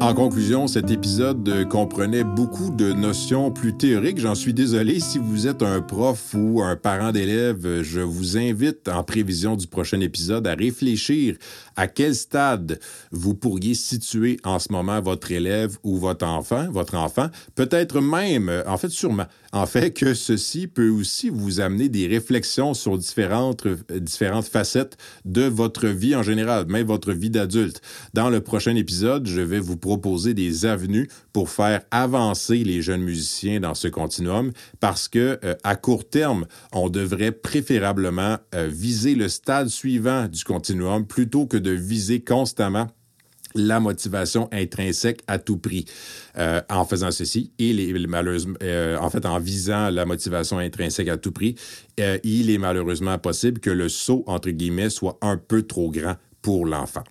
En 0.00 0.14
conclusion, 0.14 0.66
cet 0.66 0.90
épisode 0.90 1.68
comprenait 1.68 2.24
beaucoup 2.24 2.70
de 2.70 2.90
notions 2.94 3.50
plus 3.50 3.76
théoriques. 3.76 4.18
J'en 4.18 4.34
suis 4.34 4.54
désolé. 4.54 4.98
Si 4.98 5.18
vous 5.18 5.46
êtes 5.46 5.62
un 5.62 5.82
prof 5.82 6.34
ou 6.34 6.62
un 6.62 6.74
parent 6.74 7.12
d'élève, 7.12 7.82
je 7.82 8.00
vous 8.00 8.38
invite, 8.38 8.88
en 8.88 9.04
prévision 9.04 9.56
du 9.56 9.66
prochain 9.66 10.00
épisode, 10.00 10.46
à 10.46 10.54
réfléchir 10.54 11.36
à 11.80 11.88
quel 11.88 12.14
stade 12.14 12.78
vous 13.10 13.34
pourriez 13.34 13.72
situer 13.72 14.38
en 14.44 14.58
ce 14.58 14.70
moment 14.70 15.00
votre 15.00 15.32
élève 15.32 15.78
ou 15.82 15.96
votre 15.96 16.26
enfant, 16.26 16.70
votre 16.70 16.94
enfant? 16.94 17.30
Peut-être 17.54 18.02
même, 18.02 18.50
euh, 18.50 18.62
en 18.66 18.76
fait, 18.76 18.90
sûrement, 18.90 19.24
en 19.52 19.64
fait, 19.64 19.90
que 19.90 20.12
ceci 20.12 20.66
peut 20.66 20.90
aussi 20.90 21.30
vous 21.30 21.58
amener 21.58 21.88
des 21.88 22.06
réflexions 22.06 22.74
sur 22.74 22.98
différentes, 22.98 23.66
différentes 23.94 24.44
facettes 24.44 24.98
de 25.24 25.44
votre 25.44 25.86
vie 25.86 26.14
en 26.14 26.22
général, 26.22 26.66
même 26.66 26.86
votre 26.86 27.12
vie 27.12 27.30
d'adulte. 27.30 27.80
Dans 28.12 28.28
le 28.28 28.42
prochain 28.42 28.76
épisode, 28.76 29.26
je 29.26 29.40
vais 29.40 29.58
vous 29.58 29.78
proposer 29.78 30.34
des 30.34 30.66
avenues 30.66 31.08
pour 31.32 31.48
faire 31.48 31.80
avancer 31.90 32.58
les 32.58 32.82
jeunes 32.82 33.02
musiciens 33.02 33.58
dans 33.58 33.74
ce 33.74 33.88
continuum 33.88 34.52
parce 34.80 35.08
que 35.08 35.38
euh, 35.44 35.54
à 35.64 35.76
court 35.76 36.06
terme, 36.06 36.46
on 36.72 36.90
devrait 36.90 37.32
préférablement 37.32 38.36
euh, 38.54 38.68
viser 38.70 39.14
le 39.14 39.28
stade 39.28 39.68
suivant 39.68 40.28
du 40.28 40.44
continuum 40.44 41.06
plutôt 41.06 41.46
que 41.46 41.56
de 41.56 41.69
viser 41.72 42.20
constamment 42.20 42.86
la 43.54 43.80
motivation 43.80 44.48
intrinsèque 44.52 45.22
à 45.26 45.38
tout 45.38 45.56
prix. 45.56 45.84
Euh, 46.38 46.60
en 46.68 46.84
faisant 46.84 47.10
ceci, 47.10 47.52
malheureusement, 48.08 48.54
en 49.00 49.10
fait, 49.10 49.26
en 49.26 49.40
visant 49.40 49.90
la 49.90 50.06
motivation 50.06 50.58
intrinsèque 50.58 51.08
à 51.08 51.16
tout 51.16 51.32
prix, 51.32 51.56
il 51.98 52.50
est 52.50 52.58
malheureusement 52.58 53.18
possible 53.18 53.60
que 53.60 53.70
le 53.70 53.88
saut, 53.88 54.22
entre 54.26 54.50
guillemets, 54.50 54.90
soit 54.90 55.18
un 55.20 55.36
peu 55.36 55.62
trop 55.62 55.90
grand 55.90 56.14
pour 56.42 56.64
l'enfant. 56.64 57.02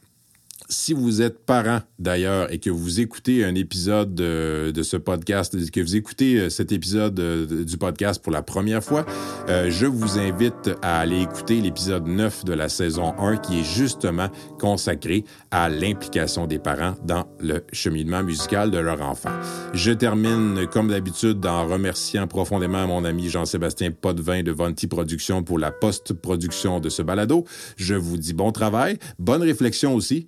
Si 0.72 0.94
vous 0.94 1.24
êtes 1.24 1.48
parent 1.48 1.80
d'ailleurs 1.98 2.54
et 2.54 2.60
que 2.60 2.70
vous 2.70 3.00
écoutez 3.00 3.44
un 3.44 3.56
épisode 3.56 4.14
de, 4.14 4.84
ce 4.84 4.98
podcast, 4.98 5.58
que 5.72 5.82
vous 5.82 5.96
écoutez 5.96 6.40
euh, 6.40 6.50
cet 6.52 6.72
épisode 6.72 7.20
euh, 7.20 7.64
du 7.64 7.76
podcast 7.78 8.22
pour 8.22 8.32
la 8.32 8.44
première 8.44 8.84
fois, 8.84 9.04
euh, 9.50 9.72
je 9.72 9.88
vous 9.88 10.20
invite 10.20 10.70
à 10.84 11.00
aller 11.00 11.22
écouter 11.22 11.60
l'épisode 11.60 12.08
9 12.08 12.46
de 12.46 12.54
la 12.54 12.70
saison 12.70 13.16
1 13.18 13.38
qui 13.38 13.62
est 13.62 13.64
justement 13.64 14.30
consacré 14.60 15.24
à 15.50 15.70
l'implication 15.70 16.46
des 16.46 16.60
parents 16.60 16.94
dans 17.04 17.26
le 17.40 17.64
cheminement 17.74 18.22
musical 18.22 18.70
de 18.70 18.78
leur 18.78 19.02
enfant. 19.02 19.32
Je 19.74 19.92
termine 19.92 20.68
comme 20.72 20.90
d'habitude 20.90 21.44
en 21.48 21.66
remerciant 21.66 22.28
profondément 22.28 22.86
mon 22.86 23.06
ami 23.06 23.28
Jean-Sébastien 23.28 23.90
Potvin 23.90 24.44
de 24.44 24.52
Vonti 24.52 24.86
Productions 24.86 25.42
pour 25.42 25.58
la 25.58 25.72
post-production 25.72 26.80
de 26.80 26.90
ce 26.90 27.02
balado. 27.02 27.46
Je 27.76 27.96
vous 27.96 28.18
dis 28.18 28.34
bon 28.34 28.52
travail, 28.52 29.00
bonne 29.18 29.42
réflexion 29.42 29.96
aussi 29.96 30.28